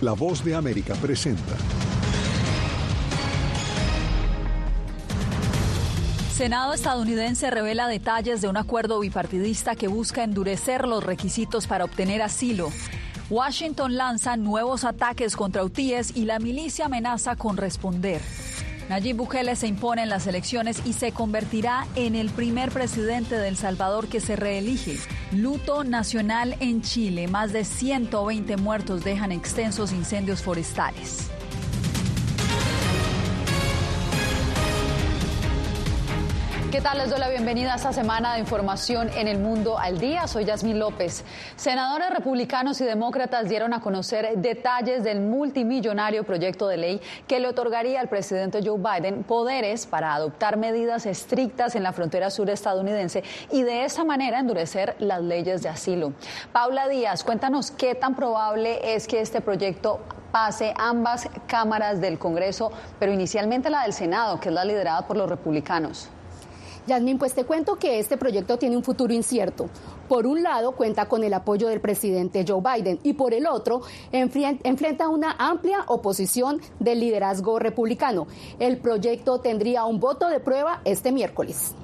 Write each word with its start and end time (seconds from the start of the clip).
La 0.00 0.14
voz 0.14 0.42
de 0.42 0.54
América 0.54 0.94
presenta. 0.94 1.54
Senado 6.32 6.72
estadounidense 6.72 7.50
revela 7.50 7.86
detalles 7.86 8.40
de 8.40 8.48
un 8.48 8.56
acuerdo 8.56 8.98
bipartidista 9.00 9.76
que 9.76 9.88
busca 9.88 10.24
endurecer 10.24 10.88
los 10.88 11.04
requisitos 11.04 11.66
para 11.66 11.84
obtener 11.84 12.22
asilo. 12.22 12.70
Washington 13.28 13.98
lanza 13.98 14.38
nuevos 14.38 14.84
ataques 14.84 15.36
contra 15.36 15.64
UTIES 15.64 16.16
y 16.16 16.24
la 16.24 16.38
milicia 16.38 16.86
amenaza 16.86 17.36
con 17.36 17.58
responder. 17.58 18.22
Nayib 18.90 19.18
Bukele 19.18 19.54
se 19.54 19.68
impone 19.68 20.02
en 20.02 20.08
las 20.08 20.26
elecciones 20.26 20.82
y 20.84 20.94
se 20.94 21.12
convertirá 21.12 21.86
en 21.94 22.16
el 22.16 22.28
primer 22.28 22.72
presidente 22.72 23.38
de 23.38 23.46
El 23.46 23.56
Salvador 23.56 24.08
que 24.08 24.18
se 24.18 24.34
reelige. 24.34 24.96
Luto 25.30 25.84
nacional 25.84 26.56
en 26.58 26.82
Chile. 26.82 27.28
Más 27.28 27.52
de 27.52 27.64
120 27.64 28.56
muertos 28.56 29.04
dejan 29.04 29.30
extensos 29.30 29.92
incendios 29.92 30.42
forestales. 30.42 31.30
¿Qué 36.70 36.80
tal? 36.80 36.98
Les 36.98 37.10
doy 37.10 37.18
la 37.18 37.28
bienvenida 37.28 37.72
a 37.72 37.76
esta 37.76 37.92
semana 37.92 38.34
de 38.34 38.38
información 38.38 39.10
en 39.16 39.26
el 39.26 39.40
mundo 39.40 39.76
al 39.76 39.98
día. 39.98 40.28
Soy 40.28 40.44
Yasmín 40.44 40.78
López. 40.78 41.24
Senadores 41.56 42.10
republicanos 42.10 42.80
y 42.80 42.84
demócratas 42.84 43.48
dieron 43.48 43.74
a 43.74 43.80
conocer 43.80 44.36
detalles 44.36 45.02
del 45.02 45.20
multimillonario 45.20 46.22
proyecto 46.22 46.68
de 46.68 46.76
ley 46.76 47.00
que 47.26 47.40
le 47.40 47.48
otorgaría 47.48 47.98
al 47.98 48.08
presidente 48.08 48.60
Joe 48.64 48.78
Biden 48.78 49.24
poderes 49.24 49.84
para 49.84 50.14
adoptar 50.14 50.58
medidas 50.58 51.06
estrictas 51.06 51.74
en 51.74 51.82
la 51.82 51.92
frontera 51.92 52.30
sur 52.30 52.48
estadounidense 52.48 53.24
y 53.50 53.64
de 53.64 53.84
esa 53.84 54.04
manera 54.04 54.38
endurecer 54.38 54.94
las 55.00 55.22
leyes 55.22 55.62
de 55.62 55.70
asilo. 55.70 56.12
Paula 56.52 56.86
Díaz, 56.86 57.24
cuéntanos 57.24 57.72
qué 57.72 57.96
tan 57.96 58.14
probable 58.14 58.94
es 58.94 59.08
que 59.08 59.20
este 59.20 59.40
proyecto 59.40 59.98
pase 60.30 60.72
ambas 60.76 61.28
cámaras 61.48 62.00
del 62.00 62.20
Congreso, 62.20 62.70
pero 63.00 63.12
inicialmente 63.12 63.70
la 63.70 63.82
del 63.82 63.92
Senado, 63.92 64.38
que 64.38 64.50
es 64.50 64.54
la 64.54 64.64
liderada 64.64 65.04
por 65.08 65.16
los 65.16 65.28
republicanos. 65.28 66.10
Yasmin, 66.90 67.18
pues 67.18 67.34
te 67.34 67.44
cuento 67.44 67.76
que 67.76 68.00
este 68.00 68.16
proyecto 68.16 68.58
tiene 68.58 68.76
un 68.76 68.82
futuro 68.82 69.14
incierto. 69.14 69.68
Por 70.08 70.26
un 70.26 70.42
lado, 70.42 70.72
cuenta 70.72 71.08
con 71.08 71.22
el 71.22 71.32
apoyo 71.34 71.68
del 71.68 71.80
presidente 71.80 72.44
Joe 72.46 72.60
Biden 72.60 72.98
y 73.04 73.12
por 73.12 73.32
el 73.32 73.46
otro, 73.46 73.82
enfrenta 74.10 75.08
una 75.08 75.36
amplia 75.38 75.84
oposición 75.86 76.60
del 76.80 76.98
liderazgo 76.98 77.60
republicano. 77.60 78.26
El 78.58 78.78
proyecto 78.78 79.38
tendría 79.38 79.84
un 79.84 80.00
voto 80.00 80.28
de 80.28 80.40
prueba 80.40 80.80
este 80.84 81.12
miércoles. 81.12 81.76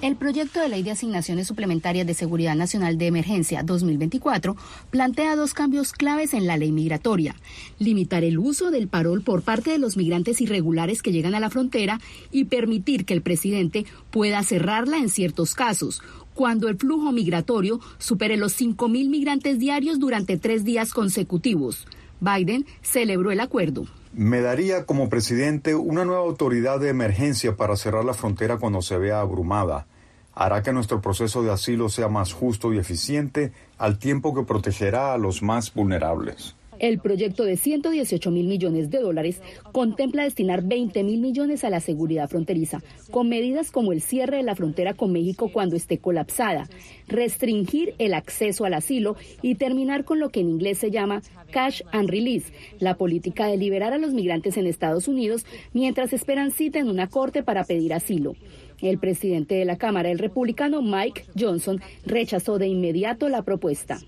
El 0.00 0.14
proyecto 0.14 0.60
de 0.60 0.68
ley 0.68 0.84
de 0.84 0.92
asignaciones 0.92 1.48
suplementarias 1.48 2.06
de 2.06 2.14
seguridad 2.14 2.54
nacional 2.54 2.98
de 2.98 3.08
emergencia 3.08 3.64
2024 3.64 4.56
plantea 4.90 5.34
dos 5.34 5.54
cambios 5.54 5.92
claves 5.92 6.34
en 6.34 6.46
la 6.46 6.56
ley 6.56 6.70
migratoria. 6.70 7.34
Limitar 7.80 8.22
el 8.22 8.38
uso 8.38 8.70
del 8.70 8.86
parol 8.86 9.22
por 9.22 9.42
parte 9.42 9.72
de 9.72 9.78
los 9.78 9.96
migrantes 9.96 10.40
irregulares 10.40 11.02
que 11.02 11.10
llegan 11.10 11.34
a 11.34 11.40
la 11.40 11.50
frontera 11.50 12.00
y 12.30 12.44
permitir 12.44 13.06
que 13.06 13.14
el 13.14 13.22
presidente 13.22 13.86
pueda 14.12 14.44
cerrarla 14.44 14.98
en 14.98 15.08
ciertos 15.08 15.56
casos, 15.56 16.00
cuando 16.32 16.68
el 16.68 16.76
flujo 16.76 17.10
migratorio 17.10 17.80
supere 17.98 18.36
los 18.36 18.56
5.000 18.56 19.08
migrantes 19.08 19.58
diarios 19.58 19.98
durante 19.98 20.36
tres 20.36 20.64
días 20.64 20.92
consecutivos. 20.92 21.88
Biden 22.20 22.66
celebró 22.82 23.30
el 23.30 23.40
acuerdo. 23.40 23.86
Me 24.12 24.40
daría 24.40 24.84
como 24.86 25.08
presidente 25.08 25.74
una 25.74 26.04
nueva 26.04 26.22
autoridad 26.22 26.80
de 26.80 26.88
emergencia 26.88 27.56
para 27.56 27.76
cerrar 27.76 28.04
la 28.04 28.14
frontera 28.14 28.56
cuando 28.56 28.82
se 28.82 28.98
vea 28.98 29.20
abrumada. 29.20 29.86
Hará 30.34 30.62
que 30.62 30.72
nuestro 30.72 31.00
proceso 31.00 31.42
de 31.42 31.52
asilo 31.52 31.88
sea 31.88 32.08
más 32.08 32.32
justo 32.32 32.72
y 32.72 32.78
eficiente 32.78 33.52
al 33.76 33.98
tiempo 33.98 34.34
que 34.34 34.44
protegerá 34.44 35.12
a 35.12 35.18
los 35.18 35.42
más 35.42 35.74
vulnerables. 35.74 36.54
El 36.78 37.00
proyecto 37.00 37.44
de 37.44 37.56
118 37.56 38.30
mil 38.30 38.46
millones 38.46 38.90
de 38.90 39.00
dólares 39.00 39.42
contempla 39.72 40.22
destinar 40.22 40.62
20 40.62 41.02
mil 41.02 41.20
millones 41.20 41.64
a 41.64 41.70
la 41.70 41.80
seguridad 41.80 42.28
fronteriza, 42.28 42.82
con 43.10 43.28
medidas 43.28 43.70
como 43.70 43.92
el 43.92 44.00
cierre 44.00 44.38
de 44.38 44.42
la 44.44 44.54
frontera 44.54 44.94
con 44.94 45.12
México 45.12 45.50
cuando 45.52 45.76
esté 45.76 45.98
colapsada, 45.98 46.68
restringir 47.08 47.94
el 47.98 48.14
acceso 48.14 48.64
al 48.64 48.74
asilo 48.74 49.16
y 49.42 49.56
terminar 49.56 50.04
con 50.04 50.20
lo 50.20 50.30
que 50.30 50.40
en 50.40 50.50
inglés 50.50 50.78
se 50.78 50.90
llama 50.90 51.22
cash 51.50 51.82
and 51.90 52.10
release, 52.10 52.52
la 52.78 52.96
política 52.96 53.46
de 53.46 53.56
liberar 53.56 53.92
a 53.92 53.98
los 53.98 54.12
migrantes 54.12 54.56
en 54.56 54.66
Estados 54.66 55.08
Unidos 55.08 55.46
mientras 55.72 56.12
esperan 56.12 56.50
cita 56.50 56.78
en 56.78 56.88
una 56.88 57.08
corte 57.08 57.42
para 57.42 57.64
pedir 57.64 57.92
asilo. 57.92 58.36
El 58.80 58.98
presidente 58.98 59.56
de 59.56 59.64
la 59.64 59.76
Cámara, 59.76 60.10
el 60.10 60.18
republicano 60.20 60.82
Mike 60.82 61.24
Johnson, 61.36 61.80
rechazó 62.06 62.58
de 62.58 62.68
inmediato 62.68 63.28
la 63.28 63.42
propuesta. 63.42 63.98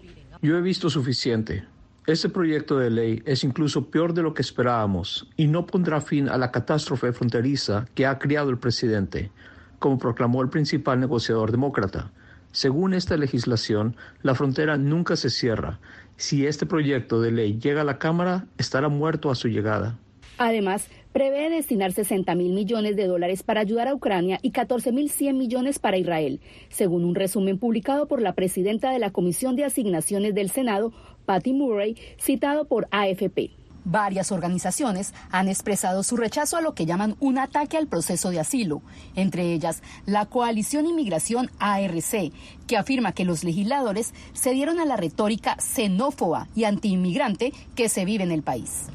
Yo 0.43 0.57
he 0.57 0.63
visto 0.63 0.89
suficiente. 0.89 1.65
Este 2.11 2.29
proyecto 2.29 2.77
de 2.77 2.91
ley 2.91 3.23
es 3.25 3.45
incluso 3.45 3.89
peor 3.89 4.15
de 4.15 4.23
lo 4.23 4.35
que 4.35 4.43
esperábamos 4.43 5.29
y 5.37 5.47
no 5.47 5.65
pondrá 5.65 6.01
fin 6.01 6.29
a 6.29 6.37
la 6.39 6.51
catástrofe 6.51 7.13
fronteriza 7.13 7.87
que 7.95 8.05
ha 8.05 8.19
creado 8.19 8.51
el 8.51 8.59
presidente, 8.59 9.31
como 9.79 9.97
proclamó 9.97 10.43
el 10.43 10.49
principal 10.49 10.99
negociador 10.99 11.53
demócrata. 11.53 12.11
Según 12.51 12.95
esta 12.95 13.17
legislación, 13.17 13.95
la 14.23 14.35
frontera 14.35 14.77
nunca 14.77 15.15
se 15.15 15.31
cierra. 15.31 15.79
Si 16.17 16.47
este 16.47 16.67
proyecto 16.67 17.21
de 17.21 17.31
ley 17.31 17.61
llega 17.61 17.83
a 17.83 17.85
la 17.85 18.01
Cámara, 18.01 18.47
estará 18.59 18.89
muerto 18.89 19.31
a 19.31 19.37
su 19.37 19.47
llegada. 19.47 19.97
Además, 20.43 20.89
prevé 21.13 21.51
destinar 21.51 21.93
60 21.93 22.35
mil 22.35 22.55
millones 22.55 22.97
de 22.97 23.07
dólares 23.07 23.43
para 23.43 23.61
ayudar 23.61 23.89
a 23.89 23.95
Ucrania 23.95 24.39
y 24.41 24.53
14 24.53 24.91
mil 24.91 25.11
100 25.11 25.37
millones 25.37 25.79
para 25.79 25.99
Israel, 25.99 26.41
según 26.71 27.05
un 27.05 27.15
resumen 27.15 27.59
publicado 27.59 28.09
por 28.09 28.23
la 28.23 28.33
presidenta 28.33 28.91
de 28.91 28.99
la 28.99 29.11
Comisión 29.11 29.55
de 29.55 29.65
Asignaciones 29.65 30.35
del 30.35 30.49
Senado, 30.49 30.95
Patty 31.27 31.53
Murray, 31.53 31.97
citado 32.19 32.67
por 32.67 32.89
AFP. 32.91 33.51
Varias 33.85 34.31
organizaciones 34.31 35.15
han 35.31 35.49
expresado 35.49 36.03
su 36.03 36.17
rechazo 36.17 36.57
a 36.57 36.61
lo 36.61 36.75
que 36.75 36.85
llaman 36.85 37.17
un 37.19 37.39
ataque 37.39 37.79
al 37.79 37.87
proceso 37.87 38.31
de 38.31 38.41
asilo, 38.41 38.83
entre 39.17 39.53
ellas 39.53 39.83
la 40.05 40.27
Coalición 40.27 40.87
Inmigración 40.87 41.51
ARC, 41.59 42.33
que 42.67 42.77
afirma 42.77 43.13
que 43.13 43.25
los 43.25 43.43
legisladores 43.43 44.13
se 44.35 44.53
dieron 44.53 44.81
a 44.81 44.85
la 44.85 44.97
retórica 44.97 45.57
xenófoba 45.59 46.49
y 46.55 46.65
antiinmigrante 46.65 47.53
que 47.75 47.89
se 47.89 48.05
vive 48.05 48.25
en 48.25 48.33
el 48.33 48.43
país. 48.43 48.89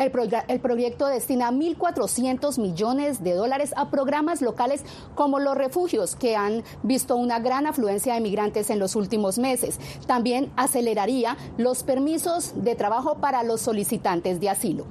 El, 0.00 0.60
proyecto 0.60 1.06
destina 1.08 1.50
1.400 1.50 2.58
millones 2.58 3.22
de 3.22 3.34
dólares 3.34 3.74
a 3.76 3.90
programas 3.90 4.40
locales 4.40 4.82
como 5.14 5.38
los 5.38 5.54
refugios, 5.54 6.16
que 6.16 6.36
han 6.36 6.64
visto 6.82 7.16
una 7.16 7.38
gran 7.38 7.66
afluencia 7.66 8.14
de 8.14 8.20
migrantes 8.22 8.70
en 8.70 8.78
los 8.78 8.96
últimos 8.96 9.38
meses. 9.38 9.78
También 10.06 10.50
aceleraría 10.56 11.36
los 11.58 11.82
permisos 11.82 12.64
de 12.64 12.76
trabajo 12.76 13.16
para 13.16 13.42
los 13.42 13.60
solicitantes 13.60 14.40
de 14.40 14.48
asilo. 14.48 14.86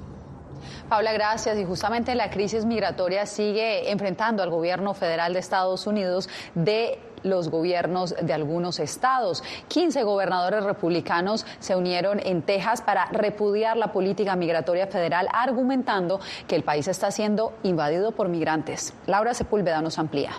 Paula, 0.89 1.11
gracias. 1.13 1.57
Y 1.57 1.65
justamente 1.65 2.13
la 2.15 2.29
crisis 2.29 2.65
migratoria 2.65 3.25
sigue 3.25 3.91
enfrentando 3.91 4.43
al 4.43 4.49
gobierno 4.49 4.93
federal 4.93 5.33
de 5.33 5.39
Estados 5.39 5.87
Unidos 5.87 6.29
de 6.53 6.99
los 7.23 7.49
gobiernos 7.49 8.15
de 8.21 8.33
algunos 8.33 8.79
estados. 8.79 9.43
15 9.67 10.03
gobernadores 10.03 10.63
republicanos 10.63 11.45
se 11.59 11.75
unieron 11.75 12.19
en 12.19 12.41
Texas 12.41 12.81
para 12.81 13.05
repudiar 13.05 13.77
la 13.77 13.91
política 13.91 14.35
migratoria 14.35 14.87
federal, 14.87 15.27
argumentando 15.31 16.19
que 16.47 16.55
el 16.55 16.63
país 16.63 16.87
está 16.87 17.11
siendo 17.11 17.53
invadido 17.63 18.11
por 18.11 18.29
migrantes. 18.29 18.93
Laura 19.07 19.33
Sepúlveda 19.33 19.81
nos 19.81 19.99
amplía. 19.99 20.31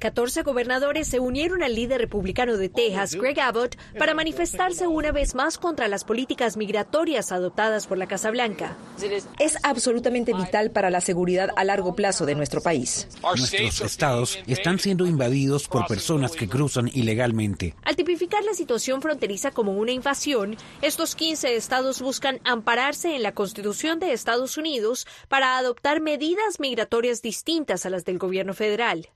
14 0.00 0.42
gobernadores 0.42 1.06
se 1.08 1.20
unieron 1.20 1.62
al 1.62 1.74
líder 1.74 2.00
republicano 2.00 2.56
de 2.56 2.70
Texas, 2.70 3.14
Greg 3.14 3.38
Abbott, 3.38 3.76
para 3.98 4.14
manifestarse 4.14 4.86
una 4.86 5.12
vez 5.12 5.34
más 5.34 5.58
contra 5.58 5.88
las 5.88 6.04
políticas 6.04 6.56
migratorias 6.56 7.32
adoptadas 7.32 7.86
por 7.86 7.98
la 7.98 8.08
Casa 8.08 8.30
Blanca. 8.30 8.76
Es 9.38 9.58
absolutamente 9.62 10.32
vital 10.32 10.70
para 10.70 10.88
la 10.88 11.02
seguridad 11.02 11.50
a 11.54 11.64
largo 11.64 11.94
plazo 11.94 12.24
de 12.24 12.34
nuestro 12.34 12.62
país. 12.62 13.08
Nuestros 13.36 13.82
estados 13.82 14.38
están 14.46 14.78
siendo 14.78 15.06
invadidos 15.06 15.68
por 15.68 15.86
personas 15.86 16.32
que 16.32 16.48
cruzan 16.48 16.90
ilegalmente. 16.92 17.74
Al 17.82 17.94
tipificar 17.94 18.42
la 18.42 18.54
situación 18.54 19.02
fronteriza 19.02 19.50
como 19.50 19.72
una 19.72 19.92
invasión, 19.92 20.56
estos 20.80 21.14
15 21.14 21.56
estados 21.56 22.00
buscan 22.00 22.40
ampararse 22.44 23.14
en 23.14 23.22
la 23.22 23.32
Constitución 23.32 24.00
de 24.00 24.12
Estados 24.12 24.56
Unidos 24.56 25.06
para 25.28 25.58
adoptar 25.58 26.00
medidas 26.00 26.58
migratorias 26.58 27.20
distintas 27.20 27.84
a 27.84 27.90
las 27.90 28.06
del 28.06 28.16
gobierno 28.16 28.54
federal. 28.54 29.10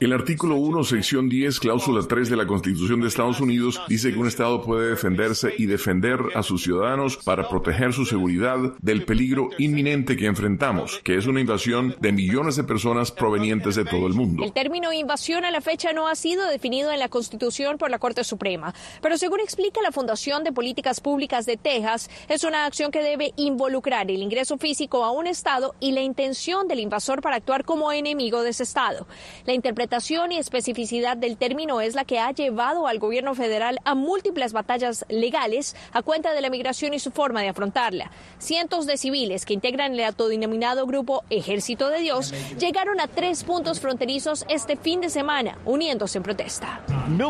El 0.00 0.12
artículo 0.12 0.54
1, 0.54 0.84
sección 0.84 1.28
10, 1.28 1.58
cláusula 1.58 2.06
3 2.06 2.30
de 2.30 2.36
la 2.36 2.46
Constitución 2.46 3.00
de 3.00 3.08
Estados 3.08 3.40
Unidos 3.40 3.82
dice 3.88 4.12
que 4.12 4.18
un 4.18 4.28
Estado 4.28 4.62
puede 4.62 4.90
defenderse 4.90 5.52
y 5.58 5.66
defender 5.66 6.20
a 6.36 6.44
sus 6.44 6.62
ciudadanos 6.62 7.16
para 7.16 7.48
proteger 7.48 7.92
su 7.92 8.06
seguridad 8.06 8.56
del 8.80 9.04
peligro 9.04 9.50
inminente 9.58 10.16
que 10.16 10.26
enfrentamos, 10.26 11.00
que 11.02 11.16
es 11.16 11.26
una 11.26 11.40
invasión 11.40 11.96
de 11.98 12.12
millones 12.12 12.54
de 12.54 12.62
personas 12.62 13.10
provenientes 13.10 13.74
de 13.74 13.84
todo 13.84 14.06
el 14.06 14.14
mundo. 14.14 14.44
El 14.44 14.52
término 14.52 14.92
invasión 14.92 15.44
a 15.44 15.50
la 15.50 15.62
fecha 15.62 15.92
no 15.92 16.06
ha 16.06 16.14
sido 16.14 16.46
definido 16.46 16.92
en 16.92 17.00
la 17.00 17.08
Constitución 17.08 17.76
por 17.76 17.90
la 17.90 17.98
Corte 17.98 18.22
Suprema, 18.22 18.72
pero 19.02 19.18
según 19.18 19.40
explica 19.40 19.82
la 19.82 19.90
Fundación 19.90 20.44
de 20.44 20.52
Políticas 20.52 21.00
Públicas 21.00 21.44
de 21.44 21.56
Texas, 21.56 22.08
es 22.28 22.44
una 22.44 22.66
acción 22.66 22.92
que 22.92 23.02
debe 23.02 23.32
involucrar 23.34 24.08
el 24.12 24.22
ingreso 24.22 24.58
físico 24.58 25.04
a 25.04 25.10
un 25.10 25.26
Estado 25.26 25.74
y 25.80 25.90
la 25.90 26.02
intención 26.02 26.68
del 26.68 26.78
invasor 26.78 27.20
para 27.20 27.34
actuar 27.34 27.64
como 27.64 27.90
enemigo 27.90 28.42
de 28.44 28.50
ese 28.50 28.62
Estado. 28.62 29.07
La 29.46 29.52
interpretación 29.52 30.32
y 30.32 30.38
especificidad 30.38 31.16
del 31.16 31.36
término 31.36 31.80
es 31.80 31.94
la 31.94 32.04
que 32.04 32.18
ha 32.18 32.30
llevado 32.32 32.86
al 32.86 32.98
gobierno 32.98 33.34
federal 33.34 33.78
a 33.84 33.94
múltiples 33.94 34.52
batallas 34.52 35.04
legales 35.08 35.76
a 35.92 36.02
cuenta 36.02 36.32
de 36.32 36.40
la 36.40 36.50
migración 36.50 36.94
y 36.94 36.98
su 36.98 37.10
forma 37.10 37.42
de 37.42 37.48
afrontarla. 37.48 38.10
Cientos 38.38 38.86
de 38.86 38.96
civiles 38.96 39.44
que 39.44 39.54
integran 39.54 39.94
el 39.94 40.04
autodenominado 40.04 40.86
grupo 40.86 41.24
Ejército 41.30 41.88
de 41.88 42.00
Dios 42.00 42.32
llegaron 42.58 43.00
a 43.00 43.08
tres 43.08 43.44
puntos 43.44 43.80
fronterizos 43.80 44.44
este 44.48 44.76
fin 44.76 45.00
de 45.00 45.10
semana, 45.10 45.58
uniéndose 45.64 46.18
en 46.18 46.24
protesta. 46.24 46.80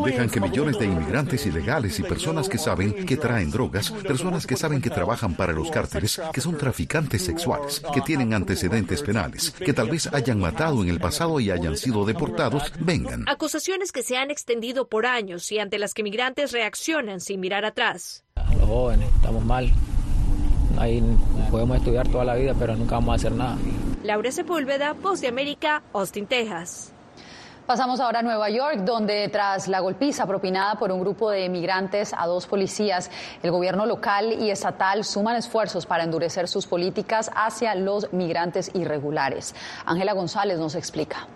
Dejan 0.05 0.31
que 0.31 0.41
millones 0.41 0.79
de 0.79 0.87
inmigrantes 0.87 1.47
ilegales 1.47 1.99
y 1.99 2.03
personas 2.03 2.49
que 2.49 2.59
saben 2.59 3.07
que 3.07 3.17
traen 3.17 3.51
drogas, 3.51 3.91
personas 3.91 4.47
que 4.47 4.57
saben 4.57 4.81
que 4.81 4.91
trabajan 4.91 5.35
para 5.35 5.53
los 5.53 5.71
cárteles, 5.71 6.21
que 6.33 6.41
son 6.41 6.57
traficantes 6.57 7.25
sexuales, 7.25 7.83
que 7.93 8.01
tienen 8.01 8.35
antecedentes 8.35 9.03
penales, 9.03 9.51
que 9.51 9.73
tal 9.73 9.91
vez 9.91 10.09
hayan 10.13 10.41
matado 10.41 10.83
en 10.83 10.89
el 10.89 11.01
pasado 11.01 11.41
y 11.41 11.51
hayan 11.51 11.68
sido 11.77 12.05
deportados, 12.05 12.73
vengan. 12.81 13.25
Acusaciones 13.29 13.93
que 13.93 14.03
se 14.03 14.17
han 14.17 14.31
extendido 14.31 14.89
por 14.89 15.07
años 15.07 15.51
y 15.53 15.59
ante 15.59 15.79
las 15.79 15.95
que 15.95 16.03
migrantes 16.03 16.53
reaccionan 16.53 17.21
sin 17.21 17.41
mirar 17.41 17.65
atrás. 17.65 18.25
Los 18.59 18.69
jóvenes, 18.69 19.09
estamos 19.15 19.45
mal. 19.45 19.71
Ahí 20.79 21.03
podemos 21.51 21.77
estudiar 21.77 22.09
toda 22.09 22.25
la 22.25 22.35
vida, 22.35 22.55
pero 22.59 22.77
nunca 22.77 22.97
vamos 22.97 23.13
a 23.13 23.15
hacer 23.17 23.33
nada. 23.33 23.57
Laura 24.05 24.31
Sepúlveda, 24.31 24.93
Voz 24.93 25.21
de 25.21 25.29
América, 25.29 25.83
Austin, 25.93 26.27
Texas. 26.27 26.93
Pasamos 27.69 28.01
ahora 28.01 28.21
a 28.21 28.23
Nueva 28.23 28.49
York, 28.49 28.79
donde 28.79 29.29
tras 29.29 29.69
la 29.69 29.81
golpiza 29.81 30.27
propinada 30.27 30.77
por 30.77 30.91
un 30.91 31.01
grupo 31.01 31.31
de 31.31 31.51
migrantes 31.51 32.15
a 32.17 32.27
dos 32.27 32.47
policías, 32.47 33.11
el 33.43 33.51
gobierno 33.51 33.85
local 33.85 34.33
y 34.33 34.51
estatal 34.51 35.05
suman 35.05 35.37
esfuerzos 35.37 35.85
para 35.85 36.05
endurecer 36.05 36.49
sus 36.49 36.67
políticas 36.67 37.31
hacia 37.35 37.75
los 37.75 38.11
migrantes 38.11 38.71
irregulares. 38.73 39.55
Ángela 39.85 40.15
González 40.15 40.59
nos 40.59 40.77
explica. 40.77 41.29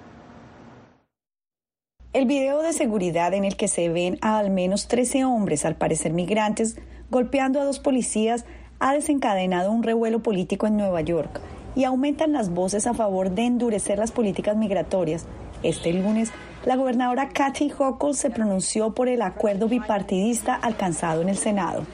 El 2.12 2.26
video 2.26 2.60
de 2.60 2.74
seguridad 2.74 3.32
en 3.32 3.46
el 3.46 3.56
que 3.56 3.68
se 3.68 3.88
ven 3.88 4.18
a 4.20 4.36
al 4.36 4.50
menos 4.50 4.86
13 4.86 5.24
hombres, 5.24 5.64
al 5.64 5.76
parecer 5.76 6.12
migrantes, 6.12 6.76
golpeando 7.10 7.58
a 7.58 7.64
dos 7.64 7.78
policías, 7.78 8.44
ha 8.80 8.92
desencadenado 8.92 9.72
un 9.72 9.82
revuelo 9.82 10.22
político 10.22 10.66
en 10.66 10.76
Nueva 10.76 11.00
York 11.00 11.40
y 11.74 11.84
aumentan 11.84 12.34
las 12.34 12.50
voces 12.50 12.86
a 12.86 12.92
favor 12.92 13.30
de 13.30 13.46
endurecer 13.46 13.98
las 13.98 14.12
políticas 14.12 14.58
migratorias. 14.58 15.24
Este 15.62 15.90
lunes, 15.94 16.30
la 16.64 16.76
gobernadora 16.76 17.28
Kathy 17.28 17.72
Hochul 17.76 18.14
se 18.14 18.30
pronunció 18.30 18.94
por 18.94 19.08
el 19.08 19.22
acuerdo 19.22 19.68
bipartidista 19.68 20.54
alcanzado 20.54 21.22
en 21.22 21.28
el 21.28 21.36
Senado. 21.36 21.84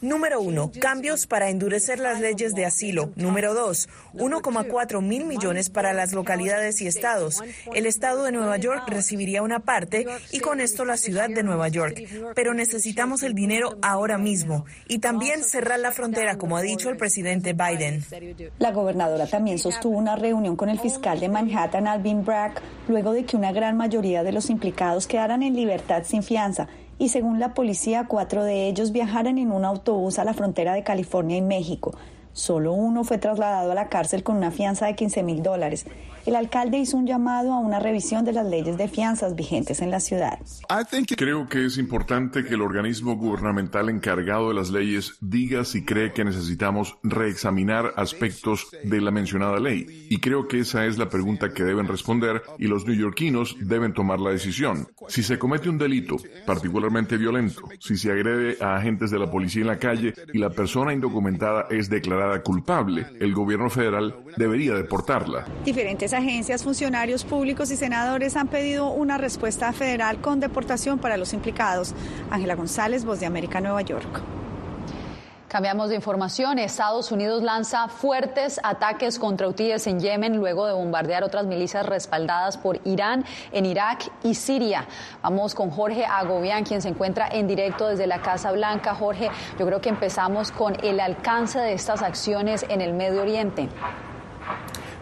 Número 0.00 0.40
uno, 0.40 0.70
cambios 0.80 1.26
para 1.26 1.50
endurecer 1.50 1.98
las 1.98 2.20
leyes 2.20 2.54
de 2.54 2.64
asilo. 2.64 3.10
Número 3.16 3.54
dos, 3.54 3.88
1,4 4.14 5.02
mil 5.02 5.24
millones 5.26 5.68
para 5.68 5.92
las 5.92 6.12
localidades 6.12 6.80
y 6.80 6.86
estados. 6.86 7.42
El 7.74 7.86
estado 7.86 8.24
de 8.24 8.32
Nueva 8.32 8.56
York 8.56 8.84
recibiría 8.88 9.42
una 9.42 9.60
parte 9.60 10.06
y 10.32 10.40
con 10.40 10.60
esto 10.60 10.84
la 10.84 10.96
ciudad 10.96 11.28
de 11.28 11.42
Nueva 11.42 11.68
York. 11.68 12.00
Pero 12.34 12.54
necesitamos 12.54 13.22
el 13.22 13.34
dinero 13.34 13.76
ahora 13.82 14.18
mismo 14.18 14.64
y 14.88 14.98
también 14.98 15.44
cerrar 15.44 15.80
la 15.80 15.92
frontera, 15.92 16.38
como 16.38 16.56
ha 16.56 16.62
dicho 16.62 16.88
el 16.88 16.96
presidente 16.96 17.52
Biden. 17.52 18.04
La 18.58 18.72
gobernadora 18.72 19.26
también 19.26 19.58
sostuvo 19.58 19.98
una 19.98 20.16
reunión 20.16 20.56
con 20.56 20.68
el 20.68 20.78
fiscal 20.78 21.20
de 21.20 21.28
Manhattan, 21.28 21.86
Alvin 21.86 22.24
Bragg, 22.24 22.54
luego 22.88 23.12
de 23.12 23.24
que 23.24 23.36
una 23.36 23.49
gran 23.52 23.76
mayoría 23.76 24.22
de 24.22 24.32
los 24.32 24.50
implicados 24.50 25.06
quedaran 25.06 25.42
en 25.42 25.54
libertad 25.54 26.02
sin 26.04 26.22
fianza 26.22 26.68
y 26.98 27.08
según 27.08 27.40
la 27.40 27.54
policía, 27.54 28.04
cuatro 28.06 28.44
de 28.44 28.68
ellos 28.68 28.92
viajaran 28.92 29.38
en 29.38 29.52
un 29.52 29.64
autobús 29.64 30.18
a 30.18 30.24
la 30.24 30.34
frontera 30.34 30.74
de 30.74 30.82
California 30.82 31.38
y 31.38 31.42
México. 31.42 31.94
Solo 32.34 32.74
uno 32.74 33.04
fue 33.04 33.18
trasladado 33.18 33.72
a 33.72 33.74
la 33.74 33.88
cárcel 33.88 34.22
con 34.22 34.36
una 34.36 34.50
fianza 34.50 34.86
de 34.86 34.94
15 34.94 35.22
mil 35.22 35.42
dólares. 35.42 35.86
El 36.30 36.36
alcalde 36.36 36.78
hizo 36.78 36.96
un 36.96 37.08
llamado 37.08 37.52
a 37.52 37.58
una 37.58 37.80
revisión 37.80 38.24
de 38.24 38.32
las 38.32 38.46
leyes 38.46 38.78
de 38.78 38.86
fianzas 38.86 39.34
vigentes 39.34 39.82
en 39.82 39.90
la 39.90 39.98
ciudad. 39.98 40.38
Creo 41.16 41.48
que 41.48 41.64
es 41.64 41.76
importante 41.76 42.44
que 42.44 42.54
el 42.54 42.62
organismo 42.62 43.16
gubernamental 43.16 43.88
encargado 43.88 44.50
de 44.50 44.54
las 44.54 44.70
leyes 44.70 45.14
diga 45.20 45.64
si 45.64 45.84
cree 45.84 46.12
que 46.12 46.24
necesitamos 46.24 46.96
reexaminar 47.02 47.94
aspectos 47.96 48.68
de 48.84 49.00
la 49.00 49.10
mencionada 49.10 49.58
ley. 49.58 50.06
Y 50.08 50.18
creo 50.18 50.46
que 50.46 50.60
esa 50.60 50.86
es 50.86 50.98
la 50.98 51.08
pregunta 51.08 51.52
que 51.52 51.64
deben 51.64 51.88
responder 51.88 52.42
y 52.58 52.68
los 52.68 52.86
neoyorquinos 52.86 53.56
deben 53.58 53.92
tomar 53.92 54.20
la 54.20 54.30
decisión. 54.30 54.86
Si 55.08 55.24
se 55.24 55.36
comete 55.36 55.68
un 55.68 55.78
delito, 55.78 56.14
particularmente 56.46 57.16
violento, 57.16 57.62
si 57.80 57.96
se 57.96 58.12
agrede 58.12 58.56
a 58.60 58.76
agentes 58.76 59.10
de 59.10 59.18
la 59.18 59.28
policía 59.28 59.62
en 59.62 59.66
la 59.66 59.80
calle 59.80 60.14
y 60.32 60.38
la 60.38 60.50
persona 60.50 60.92
indocumentada 60.92 61.66
es 61.70 61.90
declarada 61.90 62.40
culpable, 62.44 63.04
el 63.18 63.34
gobierno 63.34 63.68
federal 63.68 64.14
debería 64.36 64.74
deportarla. 64.74 65.44
Diferentes 65.64 66.14
agencias, 66.20 66.62
funcionarios 66.62 67.24
públicos 67.24 67.70
y 67.70 67.76
senadores 67.76 68.36
han 68.36 68.48
pedido 68.48 68.90
una 68.90 69.18
respuesta 69.18 69.72
federal 69.72 70.20
con 70.20 70.38
deportación 70.40 70.98
para 70.98 71.16
los 71.16 71.32
implicados. 71.32 71.94
Ángela 72.30 72.54
González, 72.54 73.04
Voz 73.04 73.20
de 73.20 73.26
América, 73.26 73.60
Nueva 73.60 73.82
York. 73.82 74.22
Cambiamos 75.50 75.88
de 75.88 75.96
información. 75.96 76.60
Estados 76.60 77.10
Unidos 77.10 77.42
lanza 77.42 77.88
fuertes 77.88 78.60
ataques 78.62 79.18
contra 79.18 79.48
UTIs 79.48 79.84
en 79.88 79.98
Yemen 79.98 80.36
luego 80.36 80.64
de 80.64 80.74
bombardear 80.74 81.24
otras 81.24 81.44
milicias 81.44 81.84
respaldadas 81.84 82.56
por 82.56 82.78
Irán 82.84 83.24
en 83.50 83.66
Irak 83.66 84.12
y 84.22 84.36
Siria. 84.36 84.86
Vamos 85.22 85.56
con 85.56 85.70
Jorge 85.70 86.04
Agobián, 86.04 86.62
quien 86.62 86.80
se 86.80 86.88
encuentra 86.88 87.26
en 87.26 87.48
directo 87.48 87.88
desde 87.88 88.06
la 88.06 88.22
Casa 88.22 88.52
Blanca. 88.52 88.94
Jorge, 88.94 89.28
yo 89.58 89.66
creo 89.66 89.80
que 89.80 89.88
empezamos 89.88 90.52
con 90.52 90.76
el 90.84 91.00
alcance 91.00 91.58
de 91.58 91.72
estas 91.72 92.02
acciones 92.02 92.64
en 92.68 92.80
el 92.80 92.92
Medio 92.92 93.22
Oriente. 93.22 93.68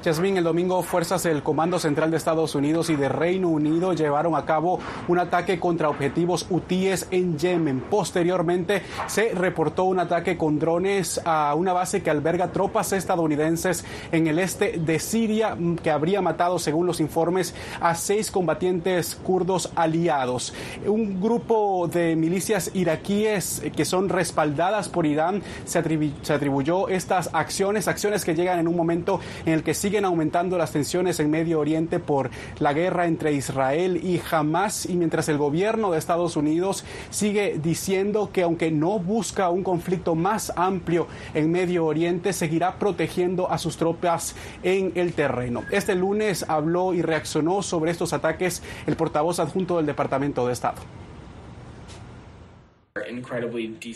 Yasmín, 0.03 0.37
el 0.37 0.45
domingo 0.45 0.81
fuerzas 0.85 1.25
del 1.25 1.43
Comando 1.43 1.81
Central 1.81 2.13
de 2.13 2.19
Estados 2.19 2.55
Unidos 2.55 2.89
y 2.89 2.95
de 2.95 3.09
Reino 3.09 3.49
Unido 3.49 3.95
llevaron 3.95 4.37
a 4.37 4.45
cabo 4.45 4.79
un 5.09 5.19
ataque 5.19 5.59
contra 5.59 5.89
objetivos 5.89 6.47
hutíes 6.51 7.09
en 7.11 7.37
Yemen. 7.37 7.81
Posteriormente 7.81 8.83
se 9.09 9.35
reportó 9.35 9.85
un 9.85 9.99
ataque 9.99 10.37
con 10.37 10.61
drones 10.61 11.21
a 11.25 11.53
una 11.57 11.73
base 11.73 12.01
que 12.01 12.11
alberga 12.11 12.53
tropas 12.53 12.93
estadounidenses 12.93 13.85
en 14.13 14.29
el 14.29 14.39
este 14.39 14.79
de 14.79 15.01
Siria 15.01 15.57
que 15.83 15.91
habría 15.91 16.23
matado, 16.23 16.61
según 16.61 16.87
los 16.87 17.01
informes, 17.01 17.53
a 17.81 17.97
seis 17.97 18.31
combatientes 18.31 19.17
kurdos 19.17 19.73
aliados. 19.75 20.55
Un 20.87 21.21
grupo 21.21 21.89
de 21.93 22.15
milicias 22.15 22.71
iraquíes 22.73 23.63
que 23.75 23.85
son 23.85 24.09
respaldadas 24.09 24.89
por 24.89 25.07
Irán 25.07 25.43
se, 25.65 25.83
se 26.23 26.33
atribuyó 26.33 26.89
estas 26.89 27.31
acciones, 27.33 27.89
acciones 27.89 28.25
que 28.25 28.37
llegan 28.37 28.61
en 28.61 28.69
un 28.69 28.77
momento 28.77 29.19
en 29.45 29.55
el 29.55 29.65
que 29.65 29.75
siguen 29.89 30.05
aumentando 30.05 30.59
las 30.59 30.73
tensiones 30.73 31.19
en 31.19 31.31
Medio 31.31 31.59
Oriente 31.61 31.99
por 31.99 32.29
la 32.59 32.75
guerra 32.75 33.07
entre 33.07 33.33
Israel 33.33 33.97
y 33.97 34.21
Hamas 34.31 34.85
y 34.85 34.93
mientras 34.97 35.31
el 35.31 35.39
gobierno 35.39 35.91
de 35.91 35.97
Estados 35.97 36.37
Unidos 36.37 36.85
sigue 37.09 37.59
diciendo 37.59 38.29
que 38.31 38.43
aunque 38.43 38.71
no 38.71 38.99
busca 38.99 39.49
un 39.49 39.63
conflicto 39.63 40.15
más 40.15 40.53
amplio 40.57 41.07
en 41.33 41.51
Medio 41.51 41.87
Oriente, 41.87 42.35
seguirá 42.35 42.79
protegiendo 42.79 43.51
a 43.51 43.57
sus 43.57 43.79
tropas 43.79 44.37
en 44.63 44.93
el 44.95 45.15
terreno. 45.15 45.63
Este 45.71 45.95
lunes 45.95 46.45
habló 46.47 46.93
y 46.93 47.01
reaccionó 47.01 47.63
sobre 47.63 47.91
estos 47.91 48.13
ataques 48.13 48.63
el 48.87 48.95
portavoz 48.95 49.41
adjunto 49.41 49.79
del 49.79 49.87
Departamento 49.87 50.47
de 50.47 50.53
Estado. 50.53 51.08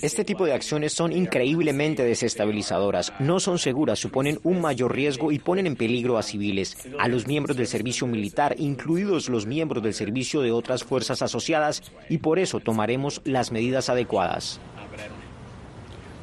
Este 0.03 0.25
tipo 0.25 0.45
de 0.45 0.53
acciones 0.53 0.93
son 0.93 1.13
increíblemente 1.13 2.05
desestabilizadoras, 2.05 3.13
no 3.19 3.41
son 3.41 3.59
seguras, 3.59 3.99
suponen 3.99 4.39
un 4.43 4.61
mayor 4.61 4.95
riesgo 4.95 5.33
y 5.33 5.39
ponen 5.39 5.67
en 5.67 5.77
peligro 5.77 6.19
a 6.19 6.23
civiles, 6.23 6.77
a 6.99 7.09
los 7.09 7.27
miembros 7.27 7.57
del 7.57 7.67
servicio 7.67 8.07
militar, 8.07 8.55
incluidos 8.59 9.29
los 9.29 9.47
miembros 9.47 9.83
del 9.83 9.95
servicio 9.95 10.41
de 10.43 10.53
otras 10.53 10.85
fuerzas 10.85 11.23
asociadas, 11.23 11.83
y 12.09 12.19
por 12.19 12.39
eso 12.39 12.61
tomaremos 12.61 13.21
las 13.25 13.53
medidas 13.53 13.89
adecuadas. 13.89 14.61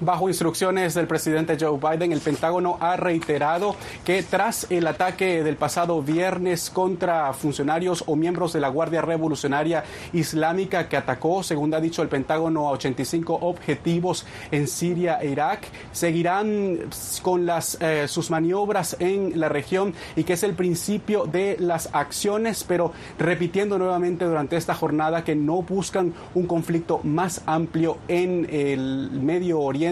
Bajo 0.02 0.30
instrucciones 0.30 0.94
del 0.94 1.08
presidente 1.08 1.58
Joe 1.60 1.78
Biden, 1.78 2.14
el 2.14 2.22
Pentágono 2.22 2.78
ha 2.80 2.96
reiterado 2.96 3.76
que 4.06 4.24
tras 4.24 4.66
el 4.70 4.88
ataque 4.88 5.44
del 5.44 5.58
pasado 5.58 6.02
viernes 6.02 6.70
contra 6.70 7.34
funcionarios 7.34 8.06
o 8.08 8.16
miembros 8.16 8.54
de 8.54 8.62
la 8.62 8.70
Guardia 8.70 9.02
Revolucionaria 9.02 9.84
Islámica 10.14 10.88
que 10.88 10.96
atacó, 10.96 11.44
según 11.44 11.74
ha 11.74 11.82
dicho 11.82 12.02
el 12.02 12.08
Pentágono, 12.08 12.70
a 12.70 12.72
85 12.72 13.40
objetivos 13.42 14.26
en 14.52 14.70
Siria 14.70 15.20
e 15.22 15.32
Irak, 15.32 15.68
seguirán 15.92 16.80
con 17.22 17.46
las, 17.46 17.78
eh, 17.82 18.08
sus 18.08 18.32
maniobras 18.32 18.96
en 19.00 19.38
la 19.38 19.50
región 19.50 19.94
y 20.16 20.24
que 20.24 20.32
es 20.32 20.44
el 20.44 20.54
principio 20.54 21.26
de 21.26 21.58
las 21.60 21.90
acciones, 21.92 22.64
pero 22.66 22.94
repitiendo 23.18 23.78
nuevamente 23.78 24.24
durante 24.24 24.56
esta 24.56 24.76
jornada 24.76 25.26
que 25.26 25.36
no 25.36 25.62
buscan 25.62 26.14
un 26.36 26.48
conflicto 26.48 27.02
más 27.04 27.42
amplio 27.46 27.98
en 28.08 28.48
el 28.50 29.12
Medio 29.12 29.60
Oriente 29.60 29.89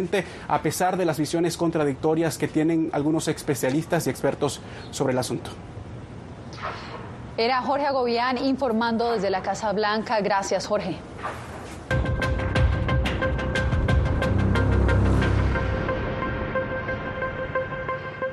a 0.48 0.62
pesar 0.62 0.98
de 0.98 1.06
las 1.06 1.18
visiones 1.18 1.58
contradictorias 1.58 2.38
que 2.38 2.48
tienen 2.48 2.90
algunos 2.94 3.28
especialistas 3.28 4.08
y 4.08 4.10
expertos 4.10 4.62
sobre 4.92 5.14
el 5.14 5.20
asunto. 5.20 5.52
Era 7.38 7.62
Jorge 7.62 7.86
Agobián 7.86 8.38
informando 8.38 9.12
desde 9.12 9.30
la 9.30 9.42
Casa 9.42 9.72
Blanca. 9.72 10.20
Gracias, 10.22 10.66
Jorge. 10.66 10.98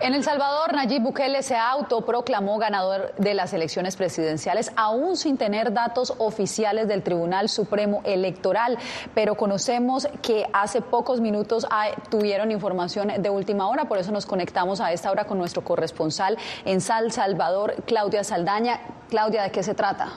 En 0.04 0.12
El 0.12 0.22
Salvador, 0.22 0.74
Nayib 0.74 1.00
Bukele 1.00 1.42
se 1.42 1.56
autoproclamó 1.56 2.58
ganador 2.58 3.14
de 3.16 3.32
las 3.32 3.54
elecciones 3.54 3.96
presidenciales, 3.96 4.70
aún 4.76 5.16
sin 5.16 5.38
tener 5.38 5.72
datos 5.72 6.12
oficiales 6.18 6.88
del 6.88 7.02
Tribunal 7.02 7.48
Supremo 7.48 8.02
Electoral. 8.04 8.76
Pero 9.14 9.34
conocemos 9.34 10.06
que 10.20 10.44
hace 10.52 10.82
pocos 10.82 11.22
minutos 11.22 11.66
tuvieron 12.10 12.50
información 12.50 13.12
de 13.16 13.30
última 13.30 13.66
hora, 13.66 13.86
por 13.86 13.96
eso 13.96 14.12
nos 14.12 14.26
conectamos 14.26 14.82
a 14.82 14.92
esta 14.92 15.10
hora 15.10 15.26
con 15.26 15.38
nuestro 15.38 15.64
corresponsal 15.64 16.36
en 16.66 16.82
San 16.82 17.10
Salvador, 17.10 17.74
Claudia 17.86 18.24
Saldaña. 18.24 18.80
Claudia, 19.08 19.44
¿de 19.44 19.52
qué 19.52 19.62
se 19.62 19.72
trata? 19.72 20.12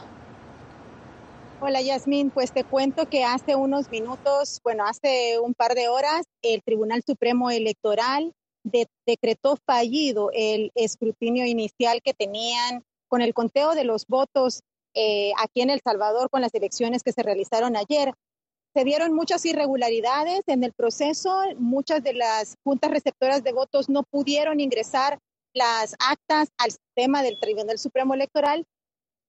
Hola 1.61 1.81
Yasmín, 1.81 2.29
pues 2.29 2.51
te 2.51 2.65
cuento 2.65 3.05
que 3.05 3.23
hace 3.23 3.55
unos 3.55 3.89
minutos, 3.89 4.59
bueno, 4.65 4.83
hace 4.85 5.39
un 5.39 5.53
par 5.53 5.75
de 5.75 5.87
horas, 5.87 6.23
el 6.41 6.61
Tribunal 6.61 7.03
Supremo 7.07 7.49
Electoral 7.49 8.33
decretó 9.05 9.57
fallido 9.65 10.29
el 10.33 10.71
escrutinio 10.75 11.45
inicial 11.45 12.01
que 12.01 12.13
tenían 12.13 12.83
con 13.07 13.21
el 13.21 13.33
conteo 13.33 13.73
de 13.73 13.83
los 13.83 14.05
votos 14.07 14.61
eh, 14.93 15.31
aquí 15.39 15.61
en 15.61 15.69
El 15.69 15.81
Salvador 15.81 16.29
con 16.29 16.41
las 16.41 16.53
elecciones 16.53 17.03
que 17.03 17.11
se 17.11 17.23
realizaron 17.23 17.75
ayer. 17.75 18.13
Se 18.73 18.83
dieron 18.83 19.13
muchas 19.13 19.45
irregularidades 19.45 20.41
en 20.47 20.63
el 20.63 20.73
proceso, 20.73 21.41
muchas 21.57 22.03
de 22.03 22.13
las 22.13 22.55
juntas 22.63 22.91
receptoras 22.91 23.43
de 23.43 23.53
votos 23.53 23.89
no 23.89 24.03
pudieron 24.03 24.59
ingresar 24.59 25.19
las 25.53 25.95
actas 25.99 26.49
al 26.57 26.71
sistema 26.71 27.23
del 27.23 27.39
Tribunal 27.39 27.79
Supremo 27.79 28.13
Electoral 28.13 28.65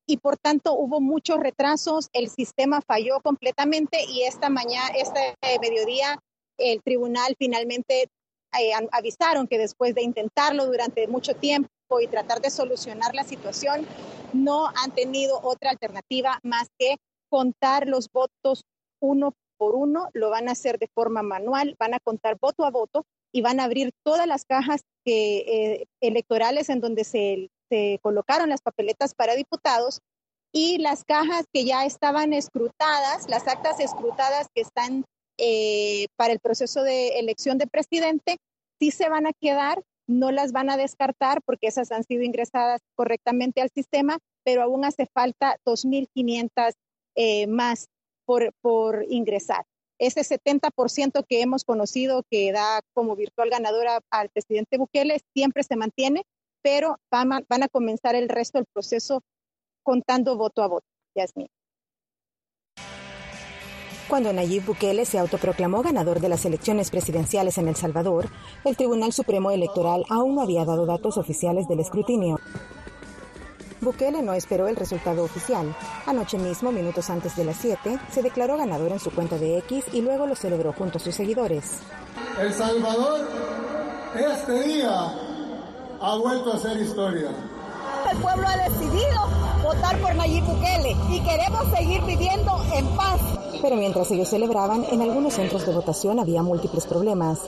y 0.06 0.16
por 0.16 0.38
tanto 0.38 0.72
hubo 0.72 1.00
muchos 1.00 1.38
retrasos, 1.38 2.08
el 2.14 2.30
sistema 2.30 2.80
falló 2.80 3.20
completamente 3.20 4.04
y 4.08 4.22
esta 4.22 4.48
mañana, 4.48 4.88
este 4.96 5.36
mediodía, 5.60 6.18
el 6.56 6.82
tribunal 6.82 7.36
finalmente 7.38 8.08
eh, 8.58 8.72
avisaron 8.92 9.46
que 9.46 9.58
después 9.58 9.94
de 9.94 10.02
intentarlo 10.02 10.66
durante 10.66 11.06
mucho 11.06 11.34
tiempo 11.34 11.70
y 12.00 12.06
tratar 12.06 12.40
de 12.40 12.50
solucionar 12.50 13.14
la 13.14 13.24
situación, 13.24 13.86
no 14.32 14.68
han 14.68 14.90
tenido 14.92 15.40
otra 15.42 15.70
alternativa 15.70 16.38
más 16.42 16.68
que 16.78 16.96
contar 17.30 17.86
los 17.86 18.10
votos 18.10 18.64
uno 19.00 19.34
por 19.58 19.74
uno, 19.74 20.08
lo 20.12 20.30
van 20.30 20.48
a 20.48 20.52
hacer 20.52 20.78
de 20.78 20.88
forma 20.94 21.22
manual, 21.22 21.76
van 21.78 21.94
a 21.94 22.00
contar 22.00 22.38
voto 22.40 22.64
a 22.64 22.70
voto 22.70 23.04
y 23.32 23.42
van 23.42 23.60
a 23.60 23.64
abrir 23.64 23.90
todas 24.04 24.26
las 24.26 24.44
cajas 24.44 24.82
eh, 25.04 25.84
electorales 26.00 26.68
en 26.68 26.80
donde 26.80 27.04
se 27.04 27.50
colocaron 28.02 28.48
las 28.48 28.62
papeletas 28.62 29.14
para 29.14 29.34
diputados 29.34 30.00
y 30.52 30.78
las 30.78 31.04
cajas 31.04 31.44
que 31.52 31.64
ya 31.64 31.84
estaban 31.84 32.32
escrutadas, 32.32 33.28
las 33.28 33.46
actas 33.46 33.80
escrutadas 33.80 34.48
que 34.54 34.62
están 34.62 35.04
eh, 35.38 36.08
para 36.16 36.32
el 36.32 36.40
proceso 36.40 36.82
de 36.82 37.18
elección 37.18 37.58
de 37.58 37.66
presidente, 37.66 38.38
sí 38.78 38.90
se 38.90 39.08
van 39.08 39.26
a 39.26 39.32
quedar, 39.32 39.82
no 40.06 40.30
las 40.30 40.52
van 40.52 40.70
a 40.70 40.76
descartar 40.76 41.42
porque 41.42 41.68
esas 41.68 41.92
han 41.92 42.04
sido 42.04 42.22
ingresadas 42.22 42.80
correctamente 42.94 43.60
al 43.60 43.70
sistema, 43.70 44.18
pero 44.44 44.62
aún 44.62 44.84
hace 44.84 45.06
falta 45.06 45.56
2.500 45.64 46.72
eh, 47.14 47.46
más 47.46 47.88
por, 48.24 48.52
por 48.60 49.04
ingresar. 49.08 49.64
Ese 49.98 50.20
70% 50.20 51.24
que 51.28 51.40
hemos 51.40 51.64
conocido 51.64 52.22
que 52.30 52.52
da 52.52 52.80
como 52.94 53.16
virtual 53.16 53.50
ganadora 53.50 54.00
al 54.10 54.28
presidente 54.28 54.78
Bukele 54.78 55.20
siempre 55.34 55.62
se 55.64 55.76
mantiene, 55.76 56.22
pero 56.62 56.98
van 57.10 57.32
a, 57.32 57.40
van 57.48 57.64
a 57.64 57.68
comenzar 57.68 58.14
el 58.14 58.28
resto 58.28 58.58
del 58.58 58.66
proceso 58.72 59.22
contando 59.82 60.36
voto 60.36 60.62
a 60.62 60.68
voto. 60.68 60.86
Yasmin. 61.16 61.48
Cuando 64.08 64.32
Nayib 64.32 64.64
Bukele 64.64 65.04
se 65.04 65.18
autoproclamó 65.18 65.82
ganador 65.82 66.18
de 66.20 66.30
las 66.30 66.46
elecciones 66.46 66.90
presidenciales 66.90 67.58
en 67.58 67.68
El 67.68 67.76
Salvador, 67.76 68.26
el 68.64 68.74
Tribunal 68.74 69.12
Supremo 69.12 69.50
Electoral 69.50 70.02
aún 70.08 70.34
no 70.34 70.40
había 70.40 70.64
dado 70.64 70.86
datos 70.86 71.18
oficiales 71.18 71.68
del 71.68 71.80
escrutinio. 71.80 72.40
Bukele 73.82 74.22
no 74.22 74.32
esperó 74.32 74.66
el 74.66 74.76
resultado 74.76 75.22
oficial. 75.22 75.76
Anoche 76.06 76.38
mismo, 76.38 76.72
minutos 76.72 77.10
antes 77.10 77.36
de 77.36 77.44
las 77.44 77.58
7, 77.58 77.98
se 78.10 78.22
declaró 78.22 78.56
ganador 78.56 78.92
en 78.92 78.98
su 78.98 79.10
cuenta 79.10 79.36
de 79.36 79.58
X 79.58 79.84
y 79.92 80.00
luego 80.00 80.26
lo 80.26 80.34
celebró 80.34 80.72
junto 80.72 80.96
a 80.96 81.00
sus 81.02 81.14
seguidores. 81.14 81.80
El 82.40 82.54
Salvador, 82.54 83.20
este 84.14 84.62
día, 84.64 85.12
ha 86.00 86.16
vuelto 86.16 86.54
a 86.54 86.58
ser 86.58 86.80
historia. 86.80 87.28
El 88.10 88.18
pueblo 88.18 88.48
ha 88.48 88.56
decidido 88.68 89.28
votar 89.62 90.00
por 90.00 90.14
Nayib 90.14 90.44
Bukele 90.44 90.96
y 91.10 91.20
queremos 91.20 91.70
seguir 91.76 92.02
viviendo 92.04 92.64
en 92.72 92.86
paz. 92.96 93.37
Pero 93.60 93.76
mientras 93.76 94.10
ellos 94.10 94.28
celebraban, 94.28 94.84
en 94.90 95.02
algunos 95.02 95.34
centros 95.34 95.66
de 95.66 95.74
votación 95.74 96.18
había 96.18 96.42
múltiples 96.42 96.86
problemas. 96.86 97.40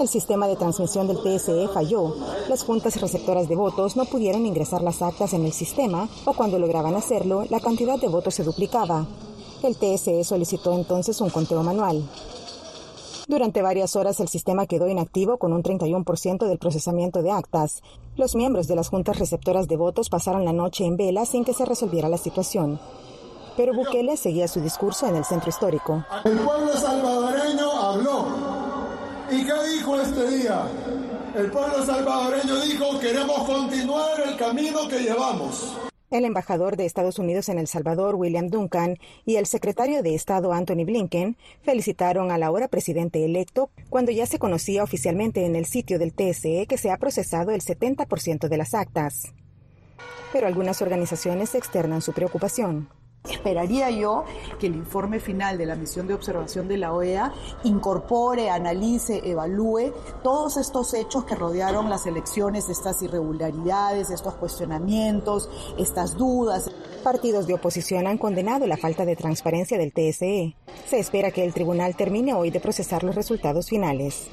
El 0.00 0.08
sistema 0.08 0.48
de 0.48 0.56
transmisión 0.56 1.06
del 1.06 1.22
TSE 1.22 1.68
falló. 1.68 2.16
Las 2.48 2.64
juntas 2.64 3.00
receptoras 3.00 3.48
de 3.48 3.54
votos 3.54 3.96
no 3.96 4.04
pudieron 4.04 4.46
ingresar 4.46 4.82
las 4.82 5.02
actas 5.02 5.32
en 5.34 5.44
el 5.44 5.52
sistema 5.52 6.08
o 6.24 6.32
cuando 6.32 6.58
lograban 6.58 6.96
hacerlo, 6.96 7.44
la 7.50 7.60
cantidad 7.60 8.00
de 8.00 8.08
votos 8.08 8.34
se 8.34 8.42
duplicaba. 8.42 9.06
El 9.62 9.76
TSE 9.76 10.24
solicitó 10.24 10.72
entonces 10.72 11.20
un 11.20 11.30
conteo 11.30 11.62
manual. 11.62 12.02
Durante 13.28 13.62
varias 13.62 13.94
horas 13.94 14.18
el 14.18 14.28
sistema 14.28 14.66
quedó 14.66 14.88
inactivo 14.88 15.36
con 15.36 15.52
un 15.52 15.62
31% 15.62 16.48
del 16.48 16.58
procesamiento 16.58 17.22
de 17.22 17.30
actas. 17.30 17.82
Los 18.16 18.34
miembros 18.34 18.66
de 18.66 18.74
las 18.74 18.88
juntas 18.88 19.18
receptoras 19.18 19.68
de 19.68 19.76
votos 19.76 20.08
pasaron 20.08 20.44
la 20.44 20.52
noche 20.52 20.84
en 20.84 20.96
vela 20.96 21.24
sin 21.24 21.44
que 21.44 21.54
se 21.54 21.64
resolviera 21.64 22.08
la 22.08 22.18
situación. 22.18 22.80
Pero 23.56 23.74
Bukele 23.74 24.16
seguía 24.16 24.48
su 24.48 24.60
discurso 24.60 25.06
en 25.06 25.16
el 25.16 25.24
centro 25.24 25.50
histórico. 25.50 26.04
El 26.24 26.38
pueblo 26.38 26.72
salvadoreño 26.74 27.70
habló. 27.70 28.26
¿Y 29.30 29.44
qué 29.44 29.52
dijo 29.74 30.00
este 30.00 30.30
día? 30.30 30.62
El 31.34 31.50
pueblo 31.50 31.84
salvadoreño 31.84 32.60
dijo, 32.60 32.98
queremos 33.00 33.44
continuar 33.44 34.20
el 34.26 34.36
camino 34.36 34.88
que 34.88 35.00
llevamos. 35.00 35.76
El 36.10 36.26
embajador 36.26 36.76
de 36.76 36.84
Estados 36.84 37.18
Unidos 37.18 37.48
en 37.48 37.58
El 37.58 37.66
Salvador, 37.66 38.16
William 38.16 38.48
Duncan, 38.48 38.98
y 39.24 39.36
el 39.36 39.46
secretario 39.46 40.02
de 40.02 40.14
Estado, 40.14 40.52
Anthony 40.52 40.84
Blinken, 40.84 41.38
felicitaron 41.62 42.30
al 42.30 42.42
ahora 42.42 42.68
presidente 42.68 43.24
electo 43.24 43.70
cuando 43.88 44.12
ya 44.12 44.26
se 44.26 44.38
conocía 44.38 44.82
oficialmente 44.82 45.46
en 45.46 45.56
el 45.56 45.64
sitio 45.64 45.98
del 45.98 46.12
TSE 46.12 46.66
que 46.66 46.76
se 46.76 46.90
ha 46.90 46.98
procesado 46.98 47.50
el 47.52 47.62
70% 47.62 48.48
de 48.48 48.56
las 48.58 48.74
actas. 48.74 49.32
Pero 50.34 50.46
algunas 50.46 50.82
organizaciones 50.82 51.54
externan 51.54 52.02
su 52.02 52.12
preocupación. 52.12 52.90
Esperaría 53.30 53.88
yo 53.90 54.24
que 54.58 54.66
el 54.66 54.74
informe 54.74 55.20
final 55.20 55.56
de 55.56 55.64
la 55.64 55.76
misión 55.76 56.08
de 56.08 56.14
observación 56.14 56.66
de 56.66 56.76
la 56.76 56.92
OEA 56.92 57.32
incorpore, 57.62 58.50
analice, 58.50 59.22
evalúe 59.24 59.92
todos 60.24 60.56
estos 60.56 60.92
hechos 60.92 61.24
que 61.24 61.36
rodearon 61.36 61.88
las 61.88 62.06
elecciones, 62.06 62.68
estas 62.68 63.00
irregularidades, 63.00 64.10
estos 64.10 64.34
cuestionamientos, 64.34 65.48
estas 65.78 66.16
dudas. 66.16 66.68
Partidos 67.04 67.46
de 67.46 67.54
oposición 67.54 68.08
han 68.08 68.18
condenado 68.18 68.66
la 68.66 68.76
falta 68.76 69.04
de 69.04 69.14
transparencia 69.14 69.78
del 69.78 69.92
TSE. 69.92 70.56
Se 70.86 70.98
espera 70.98 71.30
que 71.30 71.44
el 71.44 71.54
tribunal 71.54 71.94
termine 71.94 72.34
hoy 72.34 72.50
de 72.50 72.58
procesar 72.58 73.04
los 73.04 73.14
resultados 73.14 73.68
finales. 73.68 74.30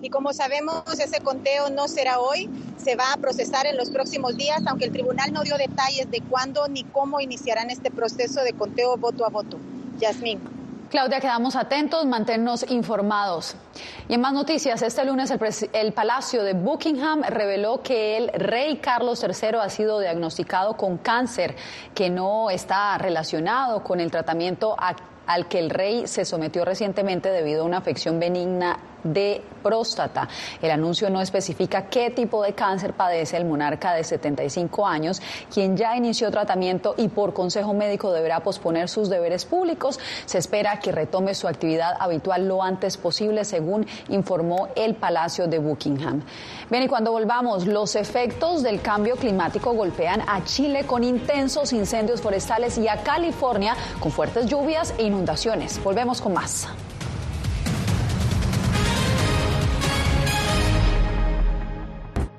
Y 0.00 0.10
como 0.10 0.32
sabemos, 0.32 0.84
ese 1.00 1.20
conteo 1.20 1.70
no 1.70 1.88
será 1.88 2.20
hoy, 2.20 2.48
se 2.76 2.94
va 2.94 3.12
a 3.12 3.16
procesar 3.16 3.66
en 3.66 3.76
los 3.76 3.90
próximos 3.90 4.36
días, 4.36 4.62
aunque 4.66 4.84
el 4.84 4.92
tribunal 4.92 5.32
no 5.32 5.42
dio 5.42 5.56
detalles 5.56 6.08
de 6.10 6.20
cuándo 6.20 6.68
ni 6.68 6.84
cómo 6.84 7.20
iniciarán 7.20 7.70
este 7.70 7.90
proceso 7.90 8.42
de 8.42 8.52
conteo 8.52 8.96
voto 8.96 9.26
a 9.26 9.28
voto. 9.28 9.58
Yasmín. 9.98 10.40
Claudia, 10.88 11.20
quedamos 11.20 11.54
atentos, 11.54 12.06
manténnos 12.06 12.64
informados. 12.70 13.56
Y 14.08 14.14
en 14.14 14.22
más 14.22 14.32
noticias, 14.32 14.80
este 14.80 15.04
lunes 15.04 15.30
el, 15.30 15.40
el, 15.74 15.92
Palacio 15.92 16.42
de 16.42 16.54
Buckingham 16.54 17.22
reveló 17.28 17.82
que 17.82 18.16
el 18.16 18.28
rey 18.32 18.78
Carlos 18.78 19.22
III 19.22 19.58
ha 19.60 19.68
sido 19.68 20.00
diagnosticado 20.00 20.78
con 20.78 20.96
cáncer 20.96 21.56
que 21.94 22.08
no 22.08 22.48
está 22.48 22.96
relacionado 22.96 23.84
con 23.84 24.00
el 24.00 24.10
tratamiento 24.10 24.76
al 24.78 25.48
que 25.48 25.58
el 25.58 25.68
rey 25.68 26.06
se 26.06 26.24
sometió 26.24 26.64
recientemente 26.64 27.28
debido 27.28 27.64
a 27.64 27.66
una 27.66 27.78
afección 27.78 28.18
benigna 28.18 28.78
de 29.04 29.42
próstata. 29.62 30.28
El 30.62 30.70
anuncio 30.70 31.10
no 31.10 31.20
especifica 31.20 31.88
qué 31.88 32.10
tipo 32.10 32.42
de 32.42 32.52
cáncer 32.52 32.94
padece 32.94 33.36
el 33.36 33.44
monarca 33.44 33.92
de 33.92 34.04
75 34.04 34.86
años, 34.86 35.20
quien 35.52 35.76
ya 35.76 35.96
inició 35.96 36.30
tratamiento 36.30 36.94
y 36.96 37.08
por 37.08 37.34
consejo 37.34 37.74
médico 37.74 38.12
deberá 38.12 38.40
posponer 38.40 38.88
sus 38.88 39.08
deberes 39.08 39.44
públicos. 39.44 39.98
Se 40.26 40.38
espera 40.38 40.80
que 40.80 40.92
retome 40.92 41.34
su 41.34 41.48
actividad 41.48 41.96
habitual 41.98 42.46
lo 42.46 42.62
antes 42.62 42.96
posible, 42.96 43.44
según 43.44 43.86
informó 44.08 44.68
el 44.76 44.94
Palacio 44.94 45.46
de 45.46 45.58
Buckingham. 45.58 46.22
Bien, 46.70 46.82
y 46.82 46.88
cuando 46.88 47.12
volvamos, 47.12 47.66
los 47.66 47.96
efectos 47.96 48.62
del 48.62 48.80
cambio 48.80 49.16
climático 49.16 49.72
golpean 49.72 50.22
a 50.26 50.44
Chile 50.44 50.84
con 50.86 51.04
intensos 51.04 51.72
incendios 51.72 52.20
forestales 52.20 52.78
y 52.78 52.88
a 52.88 53.02
California 53.02 53.74
con 54.00 54.12
fuertes 54.12 54.46
lluvias 54.46 54.94
e 54.98 55.04
inundaciones. 55.04 55.82
Volvemos 55.82 56.20
con 56.20 56.34
más. 56.34 56.68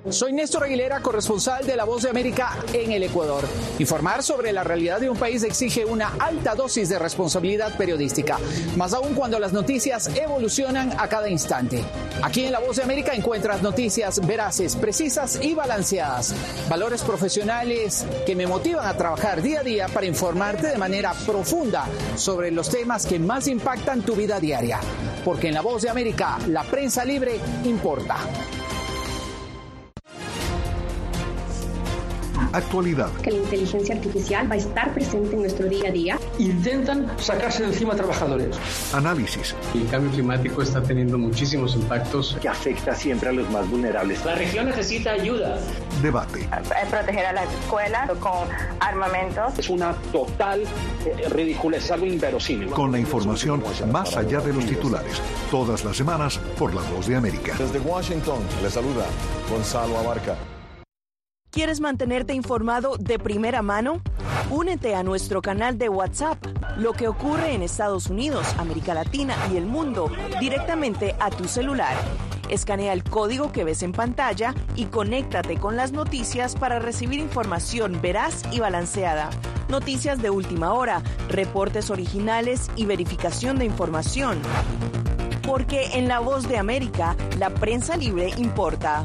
Soy 0.09 0.33
Néstor 0.33 0.63
Aguilera, 0.63 1.01
corresponsal 1.01 1.67
de 1.67 1.75
La 1.75 1.83
Voz 1.83 2.01
de 2.01 2.09
América 2.09 2.57
en 2.73 2.91
el 2.91 3.03
Ecuador. 3.03 3.43
Informar 3.77 4.23
sobre 4.23 4.51
la 4.51 4.63
realidad 4.63 4.99
de 4.99 5.07
un 5.07 5.15
país 5.15 5.43
exige 5.43 5.85
una 5.85 6.13
alta 6.19 6.55
dosis 6.55 6.89
de 6.89 6.97
responsabilidad 6.97 7.77
periodística, 7.77 8.39
más 8.75 8.93
aún 8.93 9.13
cuando 9.13 9.37
las 9.37 9.53
noticias 9.53 10.09
evolucionan 10.15 10.93
a 10.97 11.07
cada 11.07 11.29
instante. 11.29 11.83
Aquí 12.23 12.45
en 12.45 12.51
La 12.51 12.59
Voz 12.59 12.77
de 12.77 12.83
América 12.83 13.13
encuentras 13.13 13.61
noticias 13.61 14.25
veraces, 14.25 14.75
precisas 14.75 15.39
y 15.43 15.53
balanceadas, 15.53 16.33
valores 16.67 17.03
profesionales 17.03 18.03
que 18.25 18.35
me 18.35 18.47
motivan 18.47 18.87
a 18.87 18.97
trabajar 18.97 19.43
día 19.43 19.59
a 19.59 19.63
día 19.63 19.87
para 19.89 20.07
informarte 20.07 20.67
de 20.67 20.77
manera 20.79 21.13
profunda 21.25 21.85
sobre 22.15 22.49
los 22.49 22.69
temas 22.69 23.05
que 23.05 23.19
más 23.19 23.47
impactan 23.47 24.01
tu 24.01 24.15
vida 24.15 24.39
diaria. 24.39 24.79
Porque 25.23 25.49
en 25.49 25.53
La 25.53 25.61
Voz 25.61 25.83
de 25.83 25.89
América, 25.89 26.39
la 26.47 26.63
prensa 26.63 27.05
libre 27.05 27.39
importa. 27.63 28.17
Actualidad. 32.53 33.11
Que 33.21 33.31
la 33.31 33.37
inteligencia 33.37 33.95
artificial 33.95 34.49
va 34.49 34.55
a 34.55 34.57
estar 34.57 34.93
presente 34.93 35.35
en 35.35 35.41
nuestro 35.41 35.67
día 35.67 35.89
a 35.89 35.91
día. 35.91 36.19
Intentan 36.37 37.07
sacarse 37.19 37.63
de 37.63 37.69
encima 37.69 37.93
a 37.93 37.95
trabajadores. 37.95 38.57
Análisis. 38.93 39.55
El 39.73 39.87
cambio 39.87 40.11
climático 40.11 40.61
está 40.61 40.81
teniendo 40.81 41.17
muchísimos 41.17 41.75
impactos. 41.75 42.37
Que 42.41 42.49
afecta 42.49 42.95
siempre 42.95 43.29
a 43.29 43.31
los 43.31 43.49
más 43.51 43.69
vulnerables. 43.69 44.23
La 44.25 44.35
región 44.35 44.65
necesita 44.65 45.11
ayuda. 45.11 45.59
Debate. 46.01 46.47
Proteger 46.89 47.25
a 47.25 47.33
las 47.33 47.53
escuelas 47.53 48.09
con 48.19 48.47
armamentos. 48.79 49.57
Es 49.57 49.69
una 49.69 49.93
total 50.11 50.63
eh, 51.05 51.29
ridícula, 51.29 51.77
es 51.77 51.91
algo 51.91 52.05
inverosímil. 52.05 52.69
Con 52.69 52.91
la 52.91 52.99
información 52.99 53.63
más 53.91 54.15
allá 54.17 54.39
de 54.39 54.53
los 54.53 54.65
titulares. 54.65 55.21
Todas 55.51 55.83
las 55.83 55.95
semanas 55.97 56.39
por 56.57 56.73
La 56.73 56.81
Voz 56.81 57.07
de 57.07 57.15
América. 57.15 57.55
Desde 57.57 57.79
Washington, 57.79 58.39
le 58.61 58.69
saluda 58.69 59.05
Gonzalo 59.49 59.97
Abarca. 59.97 60.35
¿Quieres 61.51 61.79
mantenerte 61.79 62.35
informado 62.35 62.95
de 62.97 63.17
primera 63.17 63.63
mano? 63.63 64.03
Únete 64.51 64.93
a 64.93 65.01
nuestro 65.01 65.41
canal 65.41 65.79
de 65.79 65.89
WhatsApp. 65.89 66.37
Lo 66.77 66.93
que 66.93 67.07
ocurre 67.07 67.55
en 67.55 67.63
Estados 67.63 68.05
Unidos, 68.05 68.45
América 68.59 68.93
Latina 68.93 69.35
y 69.51 69.57
el 69.57 69.65
mundo 69.65 70.11
directamente 70.39 71.15
a 71.19 71.31
tu 71.31 71.45
celular. 71.45 71.95
Escanea 72.49 72.93
el 72.93 73.03
código 73.03 73.51
que 73.51 73.63
ves 73.63 73.81
en 73.81 73.93
pantalla 73.93 74.53
y 74.75 74.85
conéctate 74.85 75.57
con 75.57 75.75
las 75.75 75.91
noticias 75.91 76.53
para 76.53 76.77
recibir 76.77 77.19
información 77.19 77.99
veraz 77.99 78.43
y 78.51 78.59
balanceada. 78.59 79.31
Noticias 79.69 80.21
de 80.21 80.29
última 80.29 80.73
hora, 80.73 81.01
reportes 81.29 81.89
originales 81.89 82.69
y 82.75 82.85
verificación 82.85 83.57
de 83.57 83.65
información. 83.65 84.39
Porque 85.47 85.97
en 85.97 86.07
La 86.07 86.19
Voz 86.19 86.47
de 86.47 86.59
América, 86.59 87.15
la 87.39 87.49
prensa 87.49 87.97
libre 87.97 88.31
importa. 88.37 89.03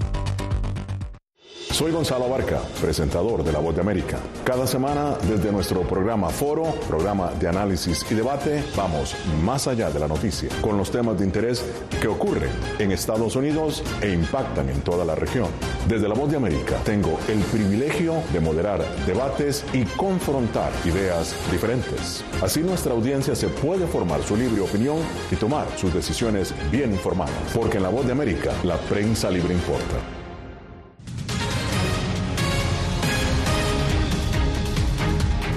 Soy 1.74 1.90
Gonzalo 1.90 2.26
Abarca, 2.26 2.60
presentador 2.80 3.42
de 3.42 3.50
La 3.50 3.58
Voz 3.58 3.74
de 3.74 3.80
América. 3.80 4.16
Cada 4.44 4.64
semana, 4.64 5.16
desde 5.28 5.50
nuestro 5.50 5.80
programa 5.80 6.30
Foro, 6.30 6.72
programa 6.86 7.32
de 7.32 7.48
análisis 7.48 8.06
y 8.08 8.14
debate, 8.14 8.62
vamos 8.76 9.16
más 9.42 9.66
allá 9.66 9.90
de 9.90 9.98
la 9.98 10.06
noticia, 10.06 10.48
con 10.60 10.78
los 10.78 10.92
temas 10.92 11.18
de 11.18 11.24
interés 11.24 11.64
que 12.00 12.06
ocurren 12.06 12.52
en 12.78 12.92
Estados 12.92 13.34
Unidos 13.34 13.82
e 14.00 14.12
impactan 14.12 14.68
en 14.68 14.82
toda 14.82 15.04
la 15.04 15.16
región. 15.16 15.48
Desde 15.88 16.06
La 16.06 16.14
Voz 16.14 16.30
de 16.30 16.36
América 16.36 16.76
tengo 16.84 17.18
el 17.26 17.40
privilegio 17.40 18.22
de 18.32 18.38
moderar 18.38 18.84
debates 19.04 19.64
y 19.72 19.82
confrontar 19.82 20.70
ideas 20.84 21.34
diferentes. 21.50 22.24
Así 22.40 22.60
nuestra 22.60 22.92
audiencia 22.92 23.34
se 23.34 23.48
puede 23.48 23.88
formar 23.88 24.22
su 24.22 24.36
libre 24.36 24.60
opinión 24.60 24.98
y 25.28 25.34
tomar 25.34 25.66
sus 25.76 25.92
decisiones 25.92 26.54
bien 26.70 26.92
informadas, 26.92 27.34
porque 27.52 27.78
en 27.78 27.82
La 27.82 27.88
Voz 27.88 28.06
de 28.06 28.12
América 28.12 28.52
la 28.62 28.76
prensa 28.76 29.28
libre 29.28 29.54
importa. 29.54 30.23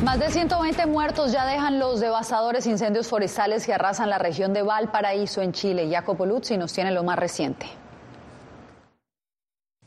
Más 0.07 0.19
de 0.19 0.29
120 0.31 0.85
muertos 0.85 1.33
ya 1.33 1.45
dejan 1.45 1.79
los 1.79 1.99
devastadores 1.99 2.65
incendios 2.65 3.09
forestales 3.09 3.65
que 3.65 3.73
arrasan 3.73 4.09
la 4.09 4.17
región 4.17 4.53
de 4.53 4.61
Valparaíso 4.61 5.41
en 5.41 5.51
Chile. 5.51 5.89
Jacopo 5.91 6.25
Luzzi 6.25 6.55
nos 6.55 6.71
tiene 6.71 6.91
lo 6.91 7.03
más 7.03 7.19
reciente. 7.19 7.65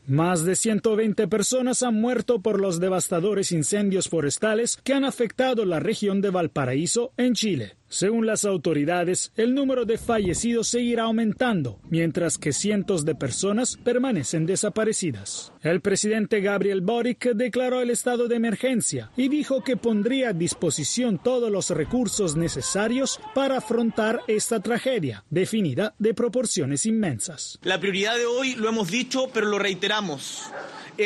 Más 0.05 0.45
de 0.45 0.55
120 0.55 1.27
personas 1.27 1.81
han 1.81 1.99
muerto 1.99 2.39
por 2.39 2.61
los 2.61 2.79
devastadores 2.79 3.51
incendios 3.51 4.09
forestales 4.09 4.77
que 4.77 4.93
han 4.93 5.05
afectado 5.05 5.65
la 5.65 5.79
región 5.79 6.21
de 6.21 6.29
Valparaíso 6.29 7.13
en 7.17 7.33
Chile. 7.33 7.80
Según 7.91 8.25
las 8.25 8.45
autoridades, 8.45 9.33
el 9.35 9.53
número 9.53 9.83
de 9.83 9.97
fallecidos 9.97 10.69
seguirá 10.69 11.03
aumentando, 11.03 11.81
mientras 11.89 12.37
que 12.37 12.53
cientos 12.53 13.03
de 13.03 13.15
personas 13.15 13.77
permanecen 13.83 14.45
desaparecidas. 14.45 15.51
El 15.61 15.81
presidente 15.81 16.39
Gabriel 16.39 16.79
Boric 16.79 17.33
declaró 17.33 17.81
el 17.81 17.89
estado 17.89 18.29
de 18.29 18.37
emergencia 18.37 19.11
y 19.17 19.27
dijo 19.27 19.61
que 19.61 19.75
pondría 19.75 20.29
a 20.29 20.33
disposición 20.33 21.19
todos 21.21 21.51
los 21.51 21.69
recursos 21.69 22.37
necesarios 22.37 23.19
para 23.35 23.57
afrontar 23.57 24.21
esta 24.27 24.61
tragedia, 24.61 25.25
definida 25.29 25.93
de 25.99 26.13
proporciones 26.13 26.85
inmensas. 26.85 27.59
La 27.61 27.81
prioridad 27.81 28.15
de 28.15 28.25
hoy, 28.25 28.55
lo 28.55 28.69
hemos 28.69 28.89
dicho, 28.89 29.29
pero 29.33 29.47
lo 29.47 29.59
reiteramos 29.59 30.49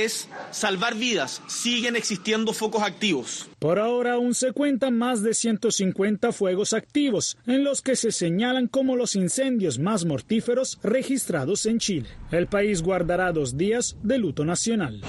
es 0.03 0.27
salvar 0.51 0.95
vidas. 0.95 1.41
Siguen 1.47 1.95
existiendo 1.95 2.53
focos 2.53 2.83
activos. 2.83 3.49
Por 3.59 3.79
ahora 3.79 4.13
aún 4.13 4.33
se 4.33 4.51
cuentan 4.51 4.97
más 4.97 5.23
de 5.23 5.33
150 5.33 6.31
fuegos 6.31 6.73
activos, 6.73 7.37
en 7.47 7.63
los 7.63 7.81
que 7.81 7.95
se 7.95 8.11
señalan 8.11 8.67
como 8.67 8.95
los 8.95 9.15
incendios 9.15 9.79
más 9.79 10.05
mortíferos 10.05 10.79
registrados 10.83 11.65
en 11.65 11.79
Chile. 11.79 12.09
El 12.31 12.47
país 12.47 12.81
guardará 12.81 13.31
dos 13.31 13.57
días 13.57 13.95
de 14.03 14.17
luto 14.17 14.45
nacional. 14.45 15.01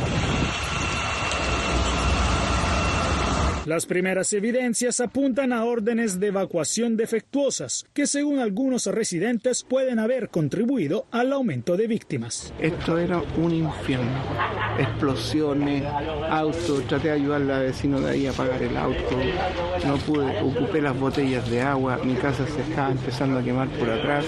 Las 3.67 3.85
primeras 3.85 4.33
evidencias 4.33 5.01
apuntan 5.01 5.53
a 5.53 5.65
órdenes 5.65 6.21
de 6.21 6.29
evacuación 6.29 6.97
defectuosas 6.97 7.85
que 7.93 8.07
según 8.07 8.39
algunos 8.39 8.87
residentes 8.87 9.65
pueden 9.65 9.99
haber 9.99 10.29
contribuido 10.29 11.07
al 11.11 11.33
aumento 11.33 11.77
de 11.77 11.89
víctimas. 11.89 12.55
Esto 12.61 12.97
era 12.97 13.21
un 13.37 13.53
infierno. 13.53 14.23
Explosiones, 14.79 15.83
autos, 16.31 16.87
traté 16.87 17.09
de 17.09 17.15
ayudar 17.15 17.43
a 17.43 17.45
la 17.45 17.59
vecino 17.59 18.01
de 18.01 18.11
ahí 18.13 18.27
a 18.29 18.31
apagar 18.31 18.63
el 18.63 18.77
auto. 18.77 19.19
No 19.85 19.97
pude, 19.97 20.41
ocupé 20.43 20.81
las 20.81 20.97
botellas 20.97 21.51
de 21.51 21.61
agua, 21.61 21.99
mi 22.05 22.15
casa 22.15 22.47
se 22.47 22.61
estaba 22.61 22.93
empezando 22.93 23.41
a 23.41 23.43
quemar 23.43 23.69
por 23.71 23.91
atrás. 23.91 24.25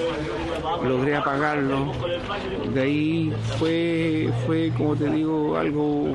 Logré 0.82 1.14
apagarlo. 1.14 1.92
De 2.74 2.80
ahí 2.80 3.32
fue, 3.56 4.30
fue 4.46 4.72
como 4.76 4.96
te 4.96 5.08
digo, 5.10 5.56
algo... 5.56 6.12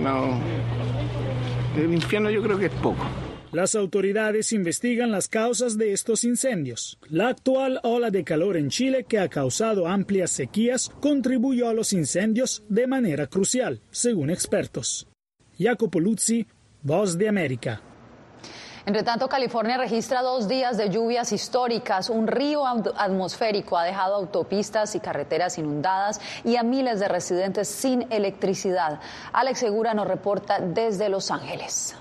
No, 0.00 0.40
el 1.76 1.92
infierno 1.94 2.30
yo 2.30 2.42
creo 2.42 2.58
que 2.58 2.66
es 2.66 2.72
poco. 2.72 3.04
Las 3.52 3.74
autoridades 3.74 4.52
investigan 4.52 5.10
las 5.10 5.28
causas 5.28 5.76
de 5.76 5.92
estos 5.92 6.24
incendios. 6.24 6.98
La 7.10 7.28
actual 7.28 7.80
ola 7.82 8.10
de 8.10 8.24
calor 8.24 8.56
en 8.56 8.70
Chile, 8.70 9.04
que 9.06 9.18
ha 9.18 9.28
causado 9.28 9.86
amplias 9.86 10.30
sequías, 10.30 10.90
contribuyó 11.00 11.68
a 11.68 11.74
los 11.74 11.92
incendios 11.92 12.64
de 12.68 12.86
manera 12.86 13.26
crucial, 13.26 13.80
según 13.90 14.30
expertos. 14.30 15.06
Jacopo 15.58 16.00
Luzzi, 16.00 16.46
Voz 16.82 17.18
de 17.18 17.28
América. 17.28 17.82
Entre 18.84 19.04
tanto, 19.04 19.28
California 19.28 19.76
registra 19.76 20.22
dos 20.22 20.48
días 20.48 20.76
de 20.76 20.90
lluvias 20.90 21.32
históricas. 21.32 22.10
Un 22.10 22.26
río 22.26 22.66
atmosférico 22.66 23.76
ha 23.78 23.84
dejado 23.84 24.16
autopistas 24.16 24.96
y 24.96 25.00
carreteras 25.00 25.56
inundadas 25.58 26.20
y 26.44 26.56
a 26.56 26.64
miles 26.64 26.98
de 26.98 27.06
residentes 27.06 27.68
sin 27.68 28.06
electricidad. 28.10 29.00
Alex 29.32 29.60
Segura 29.60 29.94
nos 29.94 30.08
reporta 30.08 30.58
desde 30.58 31.08
Los 31.08 31.30
Ángeles. 31.30 31.96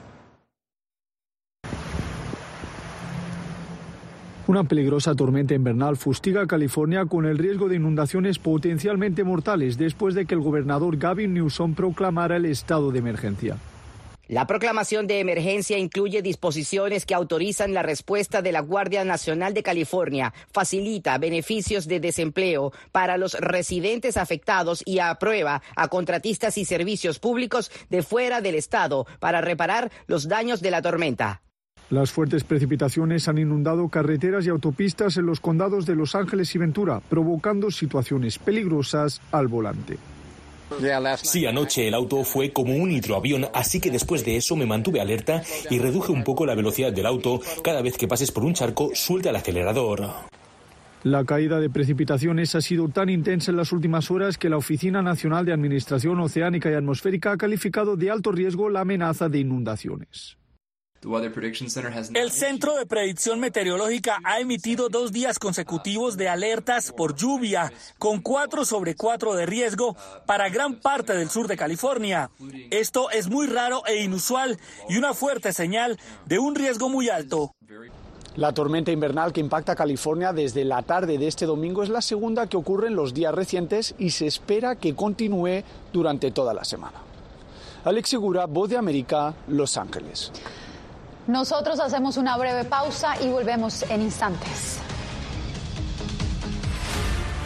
Una 4.47 4.63
peligrosa 4.63 5.13
tormenta 5.13 5.53
invernal 5.53 5.97
fustiga 5.97 6.41
a 6.41 6.47
California 6.47 7.05
con 7.05 7.25
el 7.25 7.37
riesgo 7.37 7.69
de 7.69 7.75
inundaciones 7.75 8.39
potencialmente 8.39 9.23
mortales 9.23 9.77
después 9.77 10.15
de 10.15 10.25
que 10.25 10.33
el 10.33 10.41
gobernador 10.41 10.97
Gavin 10.97 11.35
Newsom 11.35 11.75
proclamara 11.75 12.37
el 12.37 12.45
estado 12.45 12.91
de 12.91 12.99
emergencia. 12.99 13.57
La 14.31 14.47
proclamación 14.47 15.07
de 15.07 15.19
emergencia 15.19 15.77
incluye 15.77 16.21
disposiciones 16.21 17.05
que 17.05 17.13
autorizan 17.13 17.73
la 17.73 17.83
respuesta 17.83 18.41
de 18.41 18.53
la 18.53 18.61
Guardia 18.61 19.03
Nacional 19.03 19.53
de 19.53 19.61
California, 19.61 20.33
facilita 20.53 21.17
beneficios 21.17 21.85
de 21.85 21.99
desempleo 21.99 22.71
para 22.93 23.17
los 23.17 23.33
residentes 23.33 24.15
afectados 24.15 24.83
y 24.85 24.99
aprueba 24.99 25.61
a 25.75 25.89
contratistas 25.89 26.57
y 26.57 26.63
servicios 26.63 27.19
públicos 27.19 27.73
de 27.89 28.03
fuera 28.03 28.39
del 28.39 28.55
estado 28.55 29.05
para 29.19 29.41
reparar 29.41 29.91
los 30.07 30.29
daños 30.29 30.61
de 30.61 30.71
la 30.71 30.81
tormenta. 30.81 31.41
Las 31.89 32.09
fuertes 32.09 32.45
precipitaciones 32.45 33.27
han 33.27 33.37
inundado 33.37 33.89
carreteras 33.89 34.45
y 34.45 34.49
autopistas 34.49 35.17
en 35.17 35.25
los 35.25 35.41
condados 35.41 35.85
de 35.85 35.97
Los 35.97 36.15
Ángeles 36.15 36.55
y 36.55 36.57
Ventura, 36.57 37.01
provocando 37.01 37.69
situaciones 37.69 38.39
peligrosas 38.39 39.19
al 39.33 39.49
volante. 39.49 39.97
Sí, 41.21 41.45
anoche 41.45 41.87
el 41.87 41.93
auto 41.93 42.23
fue 42.23 42.51
como 42.51 42.75
un 42.75 42.91
hidroavión, 42.91 43.47
así 43.53 43.79
que 43.79 43.91
después 43.91 44.25
de 44.25 44.37
eso 44.37 44.55
me 44.55 44.65
mantuve 44.65 45.01
alerta 45.01 45.43
y 45.69 45.79
reduje 45.79 46.11
un 46.11 46.23
poco 46.23 46.45
la 46.45 46.55
velocidad 46.55 46.91
del 46.91 47.05
auto. 47.05 47.41
Cada 47.63 47.81
vez 47.81 47.97
que 47.97 48.07
pases 48.07 48.31
por 48.31 48.43
un 48.43 48.53
charco, 48.53 48.91
suelta 48.93 49.29
el 49.29 49.35
acelerador. 49.35 50.09
La 51.03 51.25
caída 51.25 51.59
de 51.59 51.69
precipitaciones 51.69 52.53
ha 52.53 52.61
sido 52.61 52.87
tan 52.89 53.09
intensa 53.09 53.49
en 53.49 53.57
las 53.57 53.71
últimas 53.71 54.11
horas 54.11 54.37
que 54.37 54.49
la 54.49 54.57
Oficina 54.57 55.01
Nacional 55.01 55.45
de 55.45 55.53
Administración 55.53 56.19
Oceánica 56.19 56.69
y 56.69 56.75
Atmosférica 56.75 57.31
ha 57.31 57.37
calificado 57.37 57.97
de 57.97 58.11
alto 58.11 58.31
riesgo 58.31 58.69
la 58.69 58.81
amenaza 58.81 59.27
de 59.27 59.39
inundaciones. 59.39 60.37
El 62.13 62.31
Centro 62.31 62.75
de 62.75 62.85
Predicción 62.85 63.39
Meteorológica 63.39 64.19
ha 64.23 64.39
emitido 64.39 64.87
dos 64.87 65.11
días 65.11 65.39
consecutivos 65.39 66.15
de 66.15 66.29
alertas 66.29 66.91
por 66.91 67.15
lluvia, 67.15 67.73
con 67.97 68.21
cuatro 68.21 68.65
sobre 68.65 68.95
cuatro 68.95 69.33
de 69.33 69.47
riesgo 69.47 69.95
para 70.27 70.49
gran 70.49 70.75
parte 70.75 71.13
del 71.13 71.29
sur 71.29 71.47
de 71.47 71.57
California. 71.57 72.29
Esto 72.69 73.09
es 73.09 73.29
muy 73.29 73.47
raro 73.47 73.83
e 73.87 74.03
inusual 74.03 74.59
y 74.89 74.97
una 74.97 75.15
fuerte 75.15 75.53
señal 75.53 75.97
de 76.27 76.37
un 76.37 76.53
riesgo 76.53 76.87
muy 76.87 77.09
alto. 77.09 77.55
La 78.35 78.53
tormenta 78.53 78.91
invernal 78.91 79.33
que 79.33 79.41
impacta 79.41 79.75
California 79.75 80.33
desde 80.33 80.63
la 80.63 80.83
tarde 80.83 81.17
de 81.17 81.27
este 81.27 81.47
domingo 81.47 81.81
es 81.81 81.89
la 81.89 82.01
segunda 82.01 82.47
que 82.47 82.57
ocurre 82.57 82.87
en 82.87 82.95
los 82.95 83.13
días 83.13 83.33
recientes 83.33 83.95
y 83.97 84.11
se 84.11 84.27
espera 84.27 84.75
que 84.75 84.95
continúe 84.95 85.63
durante 85.91 86.31
toda 86.31 86.53
la 86.53 86.63
semana. 86.63 86.99
Alex 87.83 88.09
Segura, 88.09 88.45
Voz 88.45 88.69
de 88.69 88.77
América, 88.77 89.33
Los 89.47 89.75
Ángeles. 89.75 90.31
Nosotros 91.27 91.79
hacemos 91.79 92.17
una 92.17 92.37
breve 92.37 92.65
pausa 92.65 93.15
y 93.21 93.29
volvemos 93.29 93.83
en 93.89 94.01
instantes. 94.01 94.79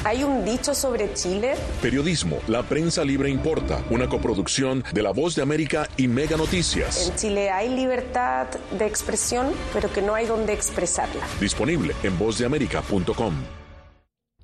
¿Hay 0.06 0.24
un 0.24 0.46
dicho 0.46 0.76
sobre 0.76 1.14
Chile? 1.16 1.56
Periodismo, 1.82 2.38
la 2.48 2.62
prensa 2.62 3.04
libre 3.04 3.28
importa, 3.28 3.84
una 3.90 4.08
coproducción 4.08 4.84
de 4.94 5.02
La 5.02 5.12
Voz 5.12 5.34
de 5.34 5.42
América 5.42 5.90
y 5.98 6.08
Mega 6.08 6.38
Noticias. 6.38 7.10
En 7.10 7.16
Chile 7.16 7.50
hay 7.50 7.70
libertad 7.70 8.46
de 8.78 8.86
expresión, 8.86 9.52
pero 9.74 9.92
que 9.92 10.04
no 10.04 10.14
hay 10.14 10.28
donde 10.28 10.54
expresarla. 10.54 11.26
Disponible 11.40 11.96
en 12.04 12.20
vozdeamerica.com. 12.20 13.34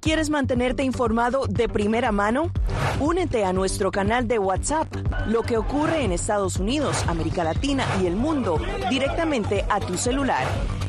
¿Quieres 0.02 0.32
mantenerte 0.32 0.82
informado 0.82 1.46
de 1.46 1.70
primera 1.70 2.12
mano? 2.12 2.50
Únete 3.00 3.46
a 3.46 3.54
nuestro 3.54 3.92
canal 3.92 4.28
de 4.28 4.40
WhatsApp. 4.40 4.88
Lo 5.28 5.44
que 5.44 5.58
ocurre 5.58 6.04
en 6.04 6.12
Estados 6.12 6.58
Unidos, 6.58 7.06
América 7.08 7.44
Latina 7.44 7.86
y 8.02 8.08
el 8.08 8.16
mundo 8.16 8.60
directamente 8.90 9.64
a 9.70 9.80
tu 9.80 9.98
celular. 9.98 10.44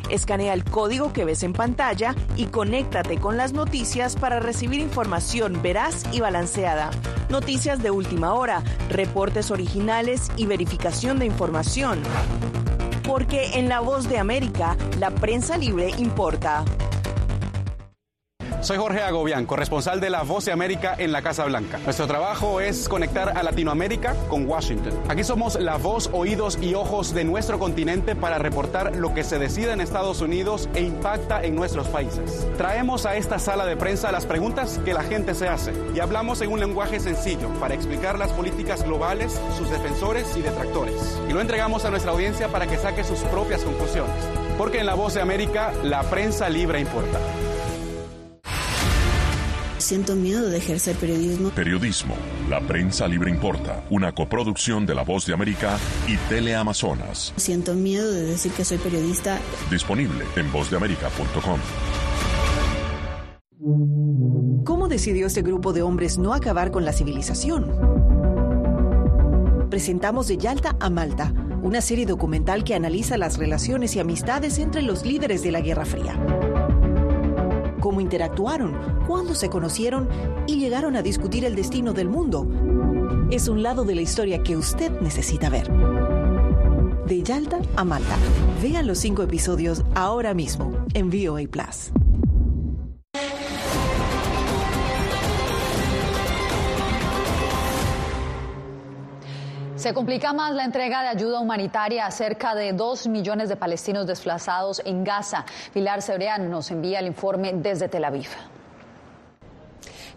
Escanea 0.08 0.54
el 0.54 0.64
código 0.64 1.12
que 1.12 1.26
ves 1.26 1.42
en 1.42 1.52
pantalla 1.52 2.14
y 2.36 2.46
conéctate 2.46 3.18
con 3.18 3.36
las 3.36 3.52
noticias 3.52 4.16
para 4.16 4.40
recibir 4.40 4.80
información 4.80 5.60
veraz 5.62 6.04
y 6.10 6.20
balanceada. 6.20 6.90
Noticias 7.28 7.82
de 7.82 7.90
última 7.90 8.32
hora, 8.32 8.62
reportes 8.88 9.50
originales 9.50 10.30
y 10.38 10.46
verificación 10.46 11.18
de 11.18 11.26
información. 11.26 12.00
Porque 13.06 13.58
en 13.58 13.68
La 13.68 13.80
Voz 13.80 14.08
de 14.08 14.16
América, 14.16 14.74
la 14.98 15.10
prensa 15.10 15.58
libre 15.58 15.90
importa. 15.98 16.64
Soy 18.62 18.76
Jorge 18.76 19.02
Agobián, 19.02 19.44
corresponsal 19.44 19.98
de 19.98 20.08
La 20.08 20.22
Voz 20.22 20.44
de 20.44 20.52
América 20.52 20.94
en 20.96 21.10
la 21.10 21.20
Casa 21.20 21.44
Blanca. 21.46 21.80
Nuestro 21.82 22.06
trabajo 22.06 22.60
es 22.60 22.88
conectar 22.88 23.36
a 23.36 23.42
Latinoamérica 23.42 24.14
con 24.28 24.46
Washington. 24.46 24.92
Aquí 25.08 25.24
somos 25.24 25.60
la 25.60 25.78
voz, 25.78 26.08
oídos 26.12 26.60
y 26.62 26.74
ojos 26.74 27.12
de 27.12 27.24
nuestro 27.24 27.58
continente 27.58 28.14
para 28.14 28.38
reportar 28.38 28.94
lo 28.94 29.14
que 29.14 29.24
se 29.24 29.40
decide 29.40 29.72
en 29.72 29.80
Estados 29.80 30.20
Unidos 30.20 30.68
e 30.76 30.82
impacta 30.82 31.42
en 31.42 31.56
nuestros 31.56 31.88
países. 31.88 32.46
Traemos 32.56 33.04
a 33.04 33.16
esta 33.16 33.40
sala 33.40 33.66
de 33.66 33.76
prensa 33.76 34.12
las 34.12 34.26
preguntas 34.26 34.78
que 34.84 34.94
la 34.94 35.02
gente 35.02 35.34
se 35.34 35.48
hace 35.48 35.72
y 35.92 35.98
hablamos 35.98 36.40
en 36.40 36.52
un 36.52 36.60
lenguaje 36.60 37.00
sencillo 37.00 37.48
para 37.58 37.74
explicar 37.74 38.16
las 38.16 38.30
políticas 38.30 38.84
globales, 38.84 39.40
sus 39.58 39.70
defensores 39.70 40.36
y 40.36 40.40
detractores. 40.40 41.18
Y 41.28 41.32
lo 41.32 41.40
entregamos 41.40 41.84
a 41.84 41.90
nuestra 41.90 42.12
audiencia 42.12 42.46
para 42.46 42.68
que 42.68 42.78
saque 42.78 43.02
sus 43.02 43.18
propias 43.22 43.62
conclusiones. 43.62 44.14
Porque 44.56 44.78
en 44.78 44.86
La 44.86 44.94
Voz 44.94 45.14
de 45.14 45.20
América, 45.20 45.72
la 45.82 46.04
prensa 46.04 46.48
libre 46.48 46.78
importa. 46.78 47.18
Siento 49.82 50.14
miedo 50.14 50.48
de 50.48 50.58
ejercer 50.58 50.94
periodismo. 50.94 51.50
Periodismo. 51.50 52.14
La 52.48 52.60
prensa 52.60 53.08
libre 53.08 53.28
importa. 53.28 53.84
Una 53.90 54.14
coproducción 54.14 54.86
de 54.86 54.94
La 54.94 55.02
Voz 55.02 55.26
de 55.26 55.34
América 55.34 55.76
y 56.06 56.16
Teleamazonas. 56.28 57.34
Siento 57.36 57.74
miedo 57.74 58.12
de 58.12 58.22
decir 58.22 58.52
que 58.52 58.64
soy 58.64 58.78
periodista. 58.78 59.40
Disponible 59.72 60.24
en 60.36 60.52
vozdeamerica.com. 60.52 61.58
¿Cómo 64.64 64.86
decidió 64.86 65.26
este 65.26 65.42
grupo 65.42 65.72
de 65.72 65.82
hombres 65.82 66.16
no 66.16 66.32
acabar 66.32 66.70
con 66.70 66.84
la 66.84 66.92
civilización? 66.92 67.72
Presentamos 69.68 70.28
de 70.28 70.38
Yalta 70.38 70.76
a 70.78 70.90
Malta, 70.90 71.34
una 71.60 71.80
serie 71.80 72.06
documental 72.06 72.62
que 72.62 72.76
analiza 72.76 73.16
las 73.18 73.36
relaciones 73.36 73.96
y 73.96 73.98
amistades 73.98 74.60
entre 74.60 74.82
los 74.82 75.04
líderes 75.04 75.42
de 75.42 75.50
la 75.50 75.60
Guerra 75.60 75.84
Fría 75.84 76.51
cómo 77.92 78.00
interactuaron, 78.00 78.74
cuándo 79.06 79.34
se 79.34 79.50
conocieron 79.50 80.08
y 80.46 80.58
llegaron 80.58 80.96
a 80.96 81.02
discutir 81.02 81.44
el 81.44 81.54
destino 81.54 81.92
del 81.92 82.08
mundo. 82.08 82.48
Es 83.30 83.48
un 83.48 83.62
lado 83.62 83.84
de 83.84 83.94
la 83.94 84.00
historia 84.00 84.42
que 84.42 84.56
usted 84.56 84.90
necesita 85.02 85.50
ver. 85.50 85.70
De 87.06 87.22
Yalta 87.22 87.60
a 87.76 87.84
Malta. 87.84 88.16
Vean 88.62 88.86
los 88.86 88.96
cinco 88.96 89.22
episodios 89.22 89.84
ahora 89.94 90.32
mismo 90.32 90.72
en 90.94 91.10
VOA 91.10 91.42
Plus. 91.50 92.01
Se 99.82 99.92
complica 99.92 100.32
más 100.32 100.54
la 100.54 100.64
entrega 100.64 101.02
de 101.02 101.08
ayuda 101.08 101.40
humanitaria 101.40 102.06
a 102.06 102.12
cerca 102.12 102.54
de 102.54 102.72
dos 102.72 103.08
millones 103.08 103.48
de 103.48 103.56
palestinos 103.56 104.06
desplazados 104.06 104.80
en 104.84 105.02
Gaza. 105.02 105.44
Pilar 105.74 106.02
Cebrián 106.02 106.48
nos 106.48 106.70
envía 106.70 107.00
el 107.00 107.06
informe 107.08 107.52
desde 107.52 107.88
Tel 107.88 108.04
Aviv. 108.04 108.28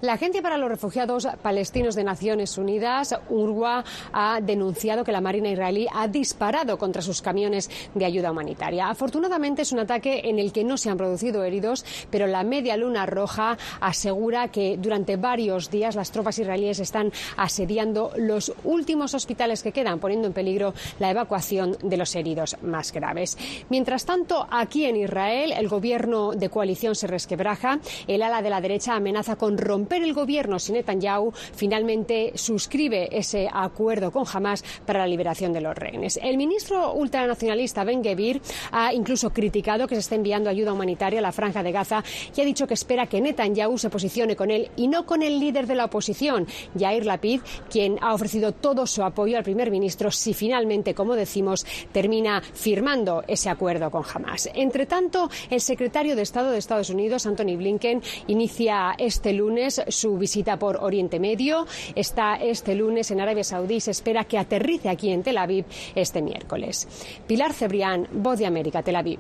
La 0.01 0.13
Agencia 0.13 0.41
para 0.41 0.58
los 0.58 0.67
Refugiados 0.67 1.25
Palestinos 1.41 1.95
de 1.95 2.03
Naciones 2.03 2.58
Unidas, 2.58 3.15
URWA, 3.29 3.86
ha 4.12 4.41
denunciado 4.41 5.05
que 5.05 5.13
la 5.13 5.21
Marina 5.21 5.49
israelí 5.49 5.88
ha 5.93 6.10
disparado 6.10 6.77
contra 6.77 7.01
sus 7.01 7.21
camiones 7.21 7.69
de 7.93 8.03
ayuda 8.03 8.31
humanitaria. 8.31 8.89
Afortunadamente 8.89 9.62
es 9.62 9.71
un 9.71 9.79
ataque 9.79 10.21
en 10.25 10.38
el 10.38 10.51
que 10.51 10.65
no 10.65 10.77
se 10.77 10.89
han 10.89 10.97
producido 10.97 11.45
heridos, 11.45 11.86
pero 12.10 12.27
la 12.27 12.43
Media 12.43 12.75
Luna 12.75 13.05
Roja 13.05 13.58
asegura 13.79 14.49
que 14.49 14.77
durante 14.77 15.15
varios 15.15 15.71
días 15.71 15.95
las 15.95 16.12
tropas 16.12 16.39
israelíes 16.39 16.79
están 16.79 17.13
asediando 17.38 18.12
los 18.17 18.53
últimos 18.65 19.13
hospitales 19.13 19.63
que 19.63 19.71
quedan, 19.71 19.99
poniendo 19.99 20.27
en 20.27 20.34
peligro 20.34 20.73
la 20.99 21.10
evacuación 21.10 21.77
de 21.81 21.95
los 21.95 22.13
heridos 22.15 22.58
más 22.62 22.91
graves. 22.91 23.38
Mientras 23.69 24.05
tanto, 24.05 24.45
aquí 24.51 24.86
en 24.86 24.97
Israel, 24.97 25.53
el 25.53 25.69
gobierno 25.69 26.31
de 26.34 26.49
coalición 26.49 26.95
se 26.95 27.08
resquebraja. 27.08 27.79
El 28.08 28.23
ala 28.23 28.41
de 28.41 28.49
la 28.49 28.60
derecha 28.60 28.95
amenaza 28.95 29.38
con 29.38 29.58
romper 29.58 29.85
el 29.91 30.13
gobierno 30.13 30.60
si 30.60 30.71
Netanyahu 30.71 31.32
finalmente 31.56 32.32
suscribe 32.36 33.10
ese 33.12 33.48
acuerdo 33.52 34.12
con 34.12 34.26
Hamas 34.32 34.63
para 34.86 35.00
la 35.00 35.08
liberación 35.08 35.54
de 35.54 35.62
los 35.62 35.76
rehenes. 35.76 36.19
El 36.21 36.38
ministro 36.38 36.93
ultranacionalista 36.93 37.84
Ben 37.84 38.04
Gevir 38.04 38.41
ha 38.71 38.93
incluso 38.93 39.32
criticado 39.32 39.88
que 39.88 39.95
se 39.95 40.02
esté 40.02 40.15
enviando 40.15 40.50
ayuda 40.50 40.74
humanitaria 40.74 41.19
a 41.19 41.21
la 41.21 41.32
franja 41.32 41.63
de 41.63 41.71
Gaza 41.71 42.04
y 42.36 42.41
ha 42.41 42.45
dicho 42.45 42.67
que 42.67 42.74
espera 42.74 43.08
que 43.08 43.21
Netanyahu 43.21 43.78
se 43.78 43.89
posicione 43.89 44.36
con 44.36 44.52
él 44.52 44.69
y 44.76 44.88
no 44.88 45.06
con 45.06 45.21
el 45.21 45.39
líder 45.39 45.67
de 45.67 45.76
la 45.76 45.86
oposición, 45.86 46.48
Yair 46.76 47.06
Lapid, 47.06 47.41
quien 47.69 47.98
ha 48.02 48.13
ofrecido 48.13 48.52
todo 48.52 48.88
su 48.88 49.04
apoyo 49.04 49.38
al 49.38 49.43
primer 49.43 49.71
ministro 49.71 50.12
si 50.12 50.34
finalmente, 50.34 50.93
como 50.93 51.15
decimos, 51.15 51.65
termina 51.91 52.41
firmando 52.41 53.24
ese 53.28 53.50
acuerdo 53.50 53.91
con 53.91 54.04
Hamas. 54.13 54.50
Entre 54.54 54.86
tanto, 54.86 55.30
el 55.50 55.62
secretario 55.62 56.15
de 56.15 56.21
Estado 56.21 56.52
de 56.52 56.58
Estados 56.58 56.89
Unidos, 56.89 57.26
Anthony 57.26 57.58
Blinken, 57.58 58.02
inicia 58.28 58.95
este 58.98 59.34
lunes 59.34 59.74
su 59.88 60.17
visita 60.17 60.57
por 60.57 60.77
Oriente 60.77 61.19
Medio. 61.19 61.65
Está 61.95 62.35
este 62.35 62.75
lunes 62.75 63.11
en 63.11 63.21
Arabia 63.21 63.43
Saudí 63.43 63.75
y 63.75 63.81
se 63.81 63.91
espera 63.91 64.23
que 64.23 64.38
aterrice 64.38 64.89
aquí 64.89 65.11
en 65.11 65.23
Tel 65.23 65.38
Aviv 65.38 65.65
este 65.95 66.21
miércoles. 66.21 66.88
Pilar 67.27 67.53
Cebrián, 67.53 68.07
Voz 68.11 68.39
de 68.39 68.45
América, 68.45 68.83
Tel 68.83 68.95
Aviv. 68.95 69.19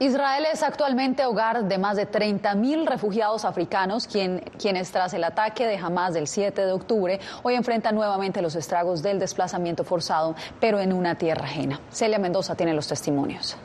Israel 0.00 0.44
es 0.52 0.64
actualmente 0.64 1.24
hogar 1.24 1.64
de 1.64 1.78
más 1.78 1.96
de 1.96 2.10
30.000 2.10 2.84
refugiados 2.84 3.44
africanos, 3.44 4.08
quienes 4.08 4.90
tras 4.90 5.14
el 5.14 5.22
ataque 5.22 5.66
de 5.66 5.76
Hamas 5.76 6.14
del 6.14 6.26
7 6.26 6.66
de 6.66 6.72
octubre 6.72 7.20
hoy 7.44 7.54
enfrentan 7.54 7.94
nuevamente 7.94 8.42
los 8.42 8.56
estragos 8.56 9.02
del 9.02 9.20
desplazamiento 9.20 9.84
forzado, 9.84 10.34
pero 10.58 10.80
en 10.80 10.92
una 10.92 11.14
tierra 11.14 11.44
ajena. 11.44 11.80
Celia 11.92 12.18
Mendoza 12.18 12.56
tiene 12.56 12.74
los 12.74 12.88
testimonios. 12.88 13.56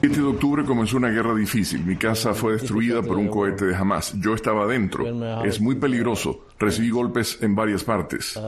7 0.00 0.20
de 0.20 0.22
octubre 0.22 0.64
comenzó 0.64 0.96
una 0.96 1.10
guerra 1.10 1.34
difícil. 1.34 1.84
Mi 1.84 1.96
casa 1.96 2.32
fue 2.32 2.54
destruida 2.54 3.02
por 3.02 3.18
un 3.18 3.28
cohete 3.28 3.66
de 3.66 3.74
Hamas. 3.74 4.14
Yo 4.20 4.34
estaba 4.34 4.64
adentro. 4.64 5.04
Es 5.44 5.60
muy 5.60 5.76
peligroso. 5.76 6.46
Recibí 6.58 6.90
golpes 6.90 7.38
en 7.42 7.54
varias 7.54 7.84
partes. 7.84 8.40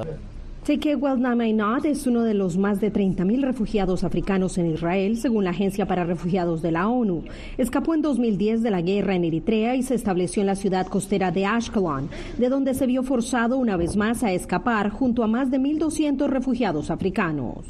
Tekewel 0.65 1.21
Namainat 1.21 1.87
es 1.87 2.07
uno 2.07 2.25
de 2.25 2.35
los 2.35 2.59
más 2.59 2.79
de 2.79 2.93
30.000 2.93 3.43
refugiados 3.43 4.05
africanos 4.05 4.59
en 4.59 4.67
Israel, 4.67 5.17
según 5.17 5.45
la 5.45 5.51
Agencia 5.51 5.87
para 5.87 6.05
Refugiados 6.05 6.61
de 6.61 6.73
la 6.73 6.89
ONU. 6.89 7.25
Escapó 7.57 7.95
en 7.95 8.03
2010 8.03 8.63
de 8.63 8.71
la 8.71 8.83
guerra 8.83 9.15
en 9.15 9.25
Eritrea 9.25 9.77
y 9.77 9.83
se 9.83 9.95
estableció 9.95 10.43
en 10.43 10.47
la 10.47 10.57
ciudad 10.57 10.87
costera 10.87 11.31
de 11.31 11.47
Ashkelon, 11.47 12.11
de 12.37 12.51
donde 12.51 12.75
se 12.75 12.87
vio 12.87 13.03
forzado 13.03 13.57
una 13.57 13.79
vez 13.79 13.97
más 13.97 14.23
a 14.23 14.33
escapar 14.33 14.91
junto 14.91 15.25
a 15.25 15.27
más 15.27 15.51
de 15.51 15.59
1.200 15.59 16.29
refugiados 16.29 16.91
africanos. 16.91 17.65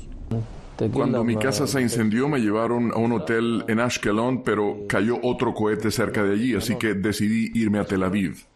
Cuando 0.92 1.24
mi 1.24 1.36
casa 1.36 1.66
se 1.66 1.80
incendió 1.80 2.28
me 2.28 2.40
llevaron 2.40 2.92
a 2.92 2.96
un 2.96 3.12
hotel 3.12 3.64
en 3.68 3.80
Ashkelon, 3.80 4.44
pero 4.44 4.86
cayó 4.88 5.18
otro 5.22 5.52
cohete 5.52 5.90
cerca 5.90 6.22
de 6.22 6.34
allí, 6.34 6.54
así 6.54 6.76
que 6.76 6.94
decidí 6.94 7.50
irme 7.54 7.80
a 7.80 7.84
Tel 7.84 8.04
Aviv. 8.04 8.46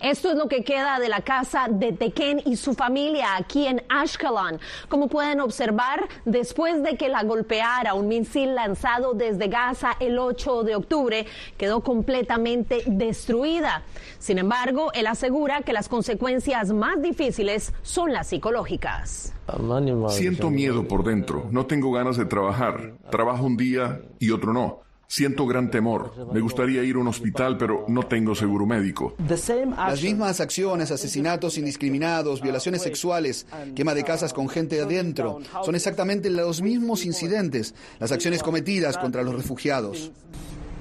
Esto 0.00 0.30
es 0.30 0.36
lo 0.36 0.48
que 0.48 0.64
queda 0.64 0.98
de 0.98 1.08
la 1.08 1.20
casa 1.20 1.66
de 1.70 1.92
Tequén 1.92 2.42
y 2.44 2.56
su 2.56 2.74
familia 2.74 3.36
aquí 3.36 3.66
en 3.66 3.82
Ashkelon. 3.88 4.60
Como 4.88 5.08
pueden 5.08 5.40
observar, 5.40 6.08
después 6.24 6.82
de 6.82 6.96
que 6.96 7.08
la 7.08 7.22
golpeara 7.22 7.94
un 7.94 8.08
misil 8.08 8.54
lanzado 8.54 9.14
desde 9.14 9.48
Gaza 9.48 9.96
el 10.00 10.18
8 10.18 10.62
de 10.64 10.76
octubre, 10.76 11.26
quedó 11.56 11.82
completamente 11.82 12.82
destruida. 12.86 13.82
Sin 14.18 14.38
embargo, 14.38 14.92
él 14.94 15.06
asegura 15.06 15.62
que 15.62 15.72
las 15.72 15.88
consecuencias 15.88 16.72
más 16.72 17.00
difíciles 17.00 17.72
son 17.82 18.12
las 18.12 18.28
psicológicas. 18.28 19.32
Siento 20.08 20.50
miedo 20.50 20.86
por 20.86 21.04
dentro, 21.04 21.46
no 21.50 21.66
tengo 21.66 21.92
ganas 21.92 22.16
de 22.16 22.24
trabajar. 22.24 22.94
Trabajo 23.10 23.44
un 23.44 23.56
día 23.56 24.00
y 24.18 24.30
otro 24.30 24.52
no. 24.52 24.80
Siento 25.12 25.46
gran 25.46 25.70
temor. 25.70 26.32
Me 26.32 26.40
gustaría 26.40 26.82
ir 26.82 26.96
a 26.96 27.00
un 27.00 27.06
hospital, 27.06 27.58
pero 27.58 27.84
no 27.86 28.04
tengo 28.04 28.34
seguro 28.34 28.64
médico. 28.64 29.14
Las 29.28 30.02
mismas 30.02 30.40
acciones, 30.40 30.90
asesinatos 30.90 31.58
indiscriminados, 31.58 32.40
violaciones 32.40 32.80
sexuales, 32.80 33.46
quema 33.76 33.92
de 33.92 34.04
casas 34.04 34.32
con 34.32 34.48
gente 34.48 34.80
adentro, 34.80 35.40
son 35.66 35.74
exactamente 35.74 36.30
los 36.30 36.62
mismos 36.62 37.04
incidentes, 37.04 37.74
las 37.98 38.10
acciones 38.10 38.42
cometidas 38.42 38.96
contra 38.96 39.22
los 39.22 39.34
refugiados. 39.34 40.12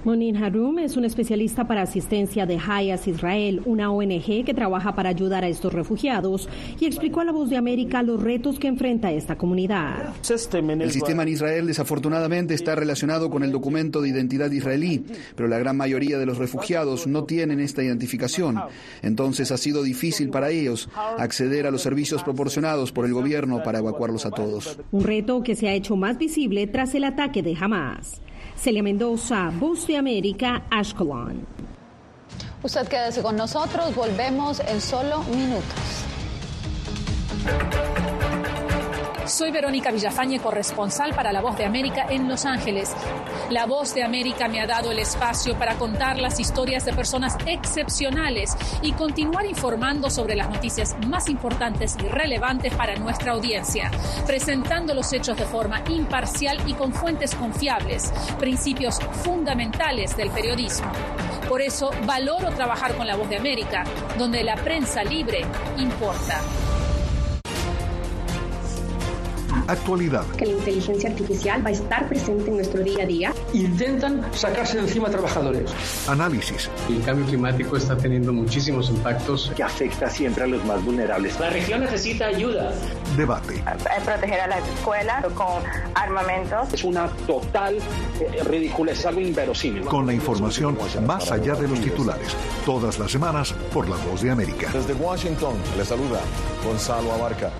Monin 0.03 0.35
Harum 0.37 0.79
es 0.79 0.97
un 0.97 1.05
especialista 1.05 1.67
para 1.67 1.83
asistencia 1.83 2.47
de 2.47 2.57
Hayas 2.57 3.07
Israel, 3.07 3.61
una 3.65 3.91
ONG 3.91 4.43
que 4.43 4.53
trabaja 4.55 4.95
para 4.95 5.09
ayudar 5.09 5.43
a 5.43 5.47
estos 5.47 5.71
refugiados, 5.71 6.49
y 6.79 6.85
explicó 6.85 7.19
a 7.19 7.25
La 7.25 7.31
Voz 7.31 7.51
de 7.51 7.57
América 7.57 8.01
los 8.01 8.21
retos 8.21 8.57
que 8.57 8.67
enfrenta 8.67 9.11
esta 9.11 9.37
comunidad. 9.37 10.13
El 10.27 10.91
sistema 10.91 11.21
en 11.21 11.29
Israel 11.29 11.67
desafortunadamente 11.67 12.55
está 12.55 12.73
relacionado 12.73 13.29
con 13.29 13.43
el 13.43 13.51
documento 13.51 14.01
de 14.01 14.09
identidad 14.09 14.49
israelí, 14.49 15.05
pero 15.35 15.47
la 15.47 15.59
gran 15.59 15.77
mayoría 15.77 16.17
de 16.17 16.25
los 16.25 16.39
refugiados 16.39 17.05
no 17.05 17.25
tienen 17.25 17.59
esta 17.59 17.83
identificación. 17.83 18.59
Entonces 19.03 19.51
ha 19.51 19.57
sido 19.57 19.83
difícil 19.83 20.29
para 20.29 20.49
ellos 20.49 20.89
acceder 21.19 21.67
a 21.67 21.71
los 21.71 21.83
servicios 21.83 22.23
proporcionados 22.23 22.91
por 22.91 23.05
el 23.05 23.13
gobierno 23.13 23.61
para 23.61 23.79
evacuarlos 23.79 24.25
a 24.25 24.31
todos. 24.31 24.79
Un 24.91 25.03
reto 25.03 25.43
que 25.43 25.55
se 25.55 25.69
ha 25.69 25.73
hecho 25.73 25.95
más 25.95 26.17
visible 26.17 26.65
tras 26.65 26.95
el 26.95 27.03
ataque 27.03 27.43
de 27.43 27.55
Hamas. 27.59 28.19
Celia 28.61 28.83
Mendoza, 28.83 29.49
Voz 29.59 29.87
de 29.87 29.97
América, 29.97 30.61
Ashkelon. 30.69 31.47
Usted 32.61 32.87
quédese 32.87 33.23
con 33.23 33.35
nosotros, 33.35 33.95
volvemos 33.95 34.59
en 34.59 34.79
solo 34.79 35.23
minutos. 35.23 36.05
Soy 39.25 39.51
Verónica 39.51 39.91
Villafañe, 39.91 40.39
corresponsal 40.39 41.13
para 41.13 41.31
La 41.31 41.41
Voz 41.41 41.55
de 41.55 41.65
América 41.65 42.07
en 42.09 42.27
Los 42.27 42.45
Ángeles. 42.45 42.91
La 43.51 43.67
Voz 43.67 43.93
de 43.93 44.03
América 44.03 44.47
me 44.47 44.59
ha 44.59 44.65
dado 44.65 44.91
el 44.91 44.97
espacio 44.97 45.57
para 45.57 45.75
contar 45.75 46.17
las 46.17 46.39
historias 46.39 46.85
de 46.85 46.93
personas 46.93 47.37
excepcionales 47.45 48.57
y 48.81 48.93
continuar 48.93 49.45
informando 49.45 50.09
sobre 50.09 50.35
las 50.35 50.49
noticias 50.49 50.95
más 51.07 51.29
importantes 51.29 51.95
y 52.03 52.07
relevantes 52.07 52.73
para 52.73 52.95
nuestra 52.95 53.33
audiencia, 53.33 53.91
presentando 54.25 54.95
los 54.95 55.13
hechos 55.13 55.37
de 55.37 55.45
forma 55.45 55.83
imparcial 55.89 56.57
y 56.65 56.73
con 56.73 56.91
fuentes 56.91 57.35
confiables, 57.35 58.11
principios 58.39 58.99
fundamentales 59.23 60.17
del 60.17 60.31
periodismo. 60.31 60.91
Por 61.47 61.61
eso 61.61 61.91
valoro 62.05 62.49
trabajar 62.49 62.95
con 62.95 63.05
La 63.05 63.15
Voz 63.15 63.29
de 63.29 63.37
América, 63.37 63.83
donde 64.17 64.43
la 64.43 64.55
prensa 64.55 65.03
libre 65.03 65.45
importa. 65.77 66.41
Actualidad. 69.67 70.25
Que 70.37 70.45
la 70.45 70.53
inteligencia 70.53 71.09
artificial 71.09 71.65
va 71.65 71.69
a 71.69 71.73
estar 71.73 72.07
presente 72.07 72.49
en 72.49 72.55
nuestro 72.55 72.83
día 72.83 73.03
a 73.03 73.05
día. 73.05 73.33
Intentan 73.53 74.21
sacarse 74.33 74.77
de 74.77 74.83
encima 74.83 75.07
a 75.07 75.11
trabajadores. 75.11 75.71
Análisis. 76.07 76.69
El 76.89 77.01
cambio 77.03 77.25
climático 77.25 77.77
está 77.77 77.97
teniendo 77.97 78.33
muchísimos 78.33 78.89
impactos. 78.89 79.51
Que 79.55 79.63
afecta 79.63 80.09
siempre 80.09 80.43
a 80.43 80.47
los 80.47 80.63
más 80.65 80.83
vulnerables. 80.83 81.39
La 81.39 81.49
región 81.49 81.81
necesita 81.81 82.27
ayuda. 82.27 82.71
Debate. 83.17 83.63
Proteger 84.05 84.41
a 84.41 84.47
las 84.47 84.67
escuelas 84.69 85.25
con 85.33 85.63
armamentos. 85.95 86.73
Es 86.73 86.83
una 86.83 87.07
total 87.27 87.77
eh, 88.19 88.43
ridiculez, 88.43 89.05
algo 89.05 89.21
inverosímil. 89.21 89.83
Con 89.85 90.05
la 90.05 90.13
información 90.13 90.77
más 91.05 91.31
allá 91.31 91.55
de 91.55 91.67
los 91.67 91.79
titulares. 91.79 92.35
Todas 92.65 92.99
las 92.99 93.11
semanas 93.11 93.53
por 93.73 93.87
La 93.89 93.97
Voz 93.97 94.21
de 94.21 94.31
América. 94.31 94.69
Desde 94.73 94.93
Washington, 94.93 95.55
le 95.77 95.85
saluda 95.85 96.19
Gonzalo 96.65 97.11
Abarca. 97.11 97.51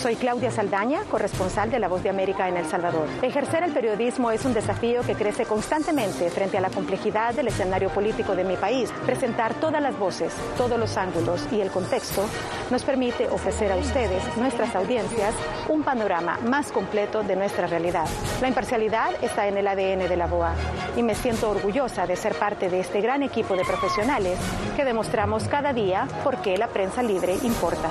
Soy 0.00 0.16
Claudia 0.16 0.50
Saldaña, 0.50 1.02
corresponsal 1.10 1.70
de 1.70 1.78
La 1.78 1.88
Voz 1.88 2.02
de 2.02 2.08
América 2.08 2.48
en 2.48 2.56
El 2.56 2.66
Salvador. 2.66 3.08
Ejercer 3.22 3.62
el 3.62 3.72
periodismo 3.72 4.30
es 4.30 4.44
un 4.44 4.54
desafío 4.54 5.02
que 5.02 5.14
crece 5.14 5.44
constantemente 5.44 6.30
frente 6.30 6.58
a 6.58 6.60
la 6.60 6.70
complejidad 6.70 7.34
del 7.34 7.48
escenario 7.48 7.90
político 7.90 8.34
de 8.34 8.44
mi 8.44 8.56
país. 8.56 8.90
Presentar 9.06 9.54
todas 9.54 9.82
las 9.82 9.98
voces, 9.98 10.32
todos 10.56 10.78
los 10.78 10.96
ángulos 10.96 11.46
y 11.52 11.60
el 11.60 11.70
contexto 11.70 12.24
nos 12.70 12.84
permite 12.84 13.28
ofrecer 13.28 13.72
a 13.72 13.76
ustedes, 13.76 14.22
nuestras 14.36 14.74
audiencias, 14.74 15.34
un 15.68 15.82
panorama 15.82 16.38
más 16.48 16.70
completo 16.72 17.22
de 17.22 17.36
nuestra 17.36 17.66
realidad. 17.66 18.06
La 18.40 18.48
imparcialidad 18.48 19.10
está 19.22 19.46
en 19.46 19.56
el 19.58 19.66
ADN 19.66 20.08
de 20.08 20.16
la 20.16 20.26
BOA 20.26 20.54
y 20.96 21.02
me 21.02 21.14
siento 21.14 21.50
orgullosa 21.50 22.06
de 22.06 22.16
ser 22.16 22.34
parte 22.34 22.68
de 22.68 22.80
este 22.80 23.00
gran 23.00 23.22
equipo 23.22 23.54
de 23.54 23.64
profesionales 23.64 24.38
que 24.76 24.84
demostramos 24.84 25.48
cada 25.48 25.72
día 25.72 26.06
por 26.24 26.38
qué 26.38 26.56
la 26.56 26.68
prensa 26.68 27.02
libre 27.02 27.36
importa 27.42 27.90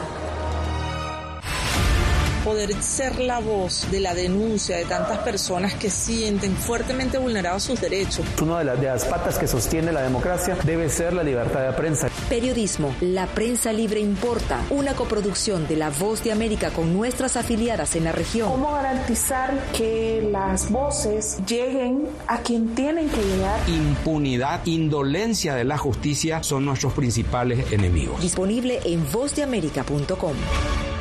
poder 2.47 2.81
ser 2.81 3.19
la 3.19 3.39
voz 3.39 3.91
de 3.91 3.99
la 3.99 4.13
denuncia 4.13 4.77
de 4.77 4.85
tantas 4.85 5.17
personas 5.17 5.73
que 5.73 5.89
sienten 5.89 6.55
fuertemente 6.55 7.17
vulnerados 7.17 7.63
sus 7.63 7.81
derechos. 7.81 8.25
Una 8.41 8.59
de 8.59 8.63
las, 8.63 8.79
de 8.79 8.87
las 8.87 9.03
patas 9.03 9.37
que 9.37 9.47
sostiene 9.47 9.91
la 9.91 10.01
democracia 10.01 10.57
debe 10.63 10.89
ser 10.89 11.11
la 11.11 11.23
libertad 11.23 11.65
de 11.65 11.73
prensa. 11.73 12.07
Periodismo, 12.29 12.95
la 13.01 13.27
prensa 13.27 13.73
libre 13.73 13.99
importa, 13.99 14.61
una 14.69 14.93
coproducción 14.93 15.67
de 15.67 15.75
La 15.75 15.89
Voz 15.89 16.23
de 16.23 16.31
América 16.31 16.69
con 16.69 16.93
nuestras 16.93 17.35
afiliadas 17.35 17.97
en 17.97 18.05
la 18.05 18.13
región. 18.13 18.49
¿Cómo 18.49 18.71
garantizar 18.71 19.53
que 19.73 20.25
las 20.31 20.71
voces 20.71 21.39
lleguen 21.45 22.07
a 22.27 22.37
quien 22.37 22.73
tienen 22.75 23.09
que 23.09 23.23
llegar? 23.23 23.59
Impunidad, 23.67 24.65
indolencia 24.65 25.53
de 25.53 25.65
la 25.65 25.77
justicia 25.77 26.41
son 26.43 26.63
nuestros 26.63 26.93
principales 26.93 27.73
enemigos. 27.73 28.21
Disponible 28.21 28.79
en 28.85 29.03
vozdeamerica.com. 29.11 30.96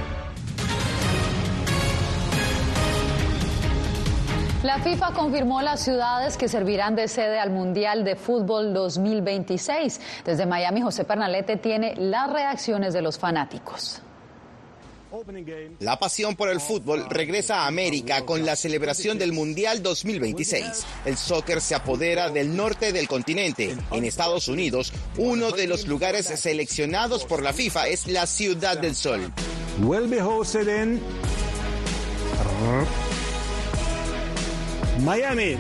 La 4.67 4.81
FIFA 4.81 5.13
confirmó 5.13 5.63
las 5.63 5.85
ciudades 5.85 6.37
que 6.37 6.49
servirán 6.49 6.97
de 6.97 7.07
sede 7.07 7.39
al 7.39 7.51
Mundial 7.51 8.03
de 8.03 8.17
Fútbol 8.17 8.75
2026. 8.75 10.01
Desde 10.25 10.45
Miami, 10.45 10.81
José 10.81 11.05
Pernalete 11.05 11.57
tiene 11.57 11.95
las 11.95 12.33
reacciones 12.33 12.93
de 12.93 13.01
los 13.01 13.17
fanáticos. 13.17 14.03
La 15.79 16.01
pasión 16.01 16.35
por 16.35 16.49
el 16.49 16.61
fútbol 16.61 17.09
regresa 17.09 17.61
a 17.61 17.69
América 17.69 18.27
con 18.27 18.45
la 18.45 18.57
celebración 18.57 19.21
del 19.21 19.33
Mundial 19.33 19.85
2026. 19.85 20.85
El 21.05 21.17
soccer 21.17 21.61
se 21.61 21.77
apodera 21.77 22.29
del 22.31 22.57
norte 22.57 22.93
del 22.93 23.07
continente. 23.07 23.77
En 23.93 24.05
Estados 24.05 24.49
Unidos, 24.49 24.93
uno 25.17 25.53
de 25.53 25.69
los 25.69 25.87
lugares 25.87 26.27
seleccionados 26.27 27.25
por 27.25 27.41
la 27.41 27.53
FIFA 27.53 27.87
es 27.87 28.09
la 28.09 28.27
Ciudad 28.27 28.77
del 28.77 28.97
Sol. 28.97 29.33
Vuelve 29.79 30.21
José 30.21 30.65
Miami. 35.01 35.59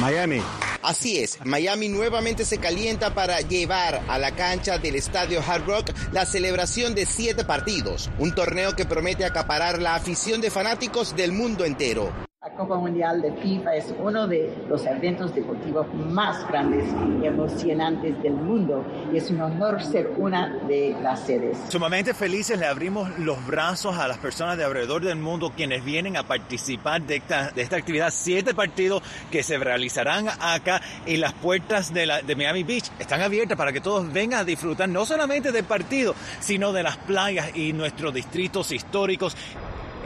Miami. 0.00 0.42
Así 0.82 1.18
es, 1.18 1.38
Miami 1.44 1.88
nuevamente 1.88 2.44
se 2.44 2.58
calienta 2.58 3.14
para 3.14 3.40
llevar 3.40 4.02
a 4.08 4.18
la 4.18 4.34
cancha 4.34 4.78
del 4.78 4.96
estadio 4.96 5.40
Hard 5.46 5.66
Rock 5.66 5.90
la 6.12 6.26
celebración 6.26 6.94
de 6.94 7.06
siete 7.06 7.44
partidos, 7.44 8.10
un 8.18 8.34
torneo 8.34 8.76
que 8.76 8.84
promete 8.84 9.24
acaparar 9.24 9.80
la 9.80 9.94
afición 9.94 10.40
de 10.40 10.50
fanáticos 10.50 11.16
del 11.16 11.32
mundo 11.32 11.64
entero. 11.64 12.25
La 12.46 12.52
Copa 12.52 12.76
Mundial 12.76 13.20
de 13.22 13.32
FIFA 13.32 13.74
es 13.74 13.92
uno 13.98 14.28
de 14.28 14.54
los 14.68 14.86
eventos 14.86 15.34
deportivos 15.34 15.92
más 15.92 16.46
grandes 16.46 16.84
y 17.20 17.26
emocionantes 17.26 18.22
del 18.22 18.34
mundo 18.34 18.84
y 19.12 19.16
es 19.16 19.28
un 19.32 19.40
honor 19.40 19.82
ser 19.82 20.12
una 20.16 20.54
de 20.68 20.94
las 21.02 21.26
sedes. 21.26 21.58
Sumamente 21.68 22.14
felices, 22.14 22.56
le 22.56 22.66
abrimos 22.66 23.18
los 23.18 23.44
brazos 23.48 23.98
a 23.98 24.06
las 24.06 24.18
personas 24.18 24.56
de 24.56 24.62
alrededor 24.62 25.02
del 25.02 25.16
mundo 25.16 25.50
quienes 25.56 25.84
vienen 25.84 26.16
a 26.16 26.22
participar 26.22 27.02
de 27.02 27.16
esta, 27.16 27.50
de 27.50 27.62
esta 27.62 27.78
actividad. 27.78 28.10
Siete 28.12 28.54
partidos 28.54 29.02
que 29.32 29.42
se 29.42 29.58
realizarán 29.58 30.28
acá 30.28 30.80
y 31.04 31.16
las 31.16 31.32
puertas 31.32 31.92
de, 31.92 32.06
la, 32.06 32.22
de 32.22 32.36
Miami 32.36 32.62
Beach 32.62 32.92
están 33.00 33.22
abiertas 33.22 33.58
para 33.58 33.72
que 33.72 33.80
todos 33.80 34.12
vengan 34.12 34.42
a 34.42 34.44
disfrutar 34.44 34.88
no 34.88 35.04
solamente 35.04 35.50
del 35.50 35.64
partido, 35.64 36.14
sino 36.38 36.72
de 36.72 36.84
las 36.84 36.96
playas 36.96 37.56
y 37.56 37.72
nuestros 37.72 38.14
distritos 38.14 38.70
históricos 38.70 39.36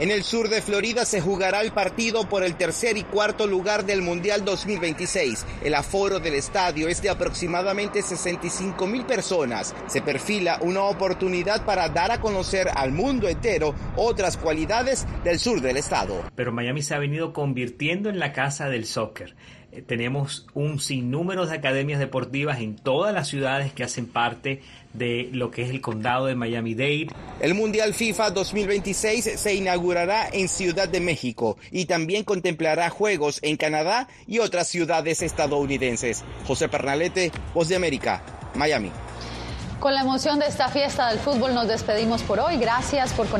En 0.01 0.09
el 0.09 0.23
sur 0.23 0.49
de 0.49 0.63
Florida 0.63 1.05
se 1.05 1.21
jugará 1.21 1.61
el 1.61 1.73
partido 1.73 2.27
por 2.27 2.41
el 2.41 2.55
tercer 2.55 2.97
y 2.97 3.03
cuarto 3.03 3.45
lugar 3.45 3.85
del 3.85 4.01
Mundial 4.01 4.43
2026. 4.43 5.45
El 5.63 5.75
aforo 5.75 6.19
del 6.19 6.33
estadio 6.33 6.87
es 6.87 7.03
de 7.03 7.11
aproximadamente 7.11 8.01
65 8.01 8.87
mil 8.87 9.05
personas. 9.05 9.75
Se 9.85 10.01
perfila 10.01 10.57
una 10.61 10.81
oportunidad 10.85 11.65
para 11.65 11.87
dar 11.89 12.11
a 12.11 12.19
conocer 12.19 12.67
al 12.73 12.91
mundo 12.91 13.29
entero 13.29 13.75
otras 13.95 14.37
cualidades 14.37 15.05
del 15.23 15.37
sur 15.37 15.61
del 15.61 15.77
estado. 15.77 16.23
Pero 16.33 16.51
Miami 16.51 16.81
se 16.81 16.95
ha 16.95 16.97
venido 16.97 17.31
convirtiendo 17.31 18.09
en 18.09 18.17
la 18.17 18.33
casa 18.33 18.69
del 18.69 18.87
soccer. 18.87 19.35
Eh, 19.71 19.81
tenemos 19.81 20.45
un 20.53 20.79
sinnúmero 20.79 21.45
de 21.45 21.55
academias 21.55 21.99
deportivas 21.99 22.59
en 22.59 22.75
todas 22.75 23.13
las 23.13 23.27
ciudades 23.27 23.71
que 23.71 23.83
hacen 23.83 24.05
parte 24.05 24.61
de 24.93 25.29
lo 25.31 25.49
que 25.49 25.63
es 25.63 25.69
el 25.69 25.79
condado 25.79 26.25
de 26.25 26.35
Miami-Dade. 26.35 27.07
El 27.39 27.53
Mundial 27.53 27.93
FIFA 27.93 28.31
2026 28.31 29.39
se 29.39 29.55
inaugurará 29.55 30.27
en 30.31 30.49
Ciudad 30.49 30.89
de 30.89 30.99
México 30.99 31.57
y 31.71 31.85
también 31.85 32.25
contemplará 32.25 32.89
juegos 32.89 33.39
en 33.43 33.55
Canadá 33.55 34.09
y 34.27 34.39
otras 34.39 34.67
ciudades 34.67 35.21
estadounidenses. 35.21 36.25
José 36.45 36.67
Pernalete, 36.67 37.31
Voz 37.53 37.69
de 37.69 37.77
América, 37.77 38.21
Miami. 38.55 38.91
Con 39.81 39.95
la 39.95 40.01
emoción 40.01 40.37
de 40.37 40.45
esta 40.45 40.67
fiesta 40.67 41.09
del 41.09 41.17
fútbol 41.17 41.55
nos 41.55 41.67
despedimos 41.67 42.21
por 42.21 42.39
hoy. 42.39 42.57
Gracias 42.57 43.13
por 43.13 43.25
conectar. 43.25 43.39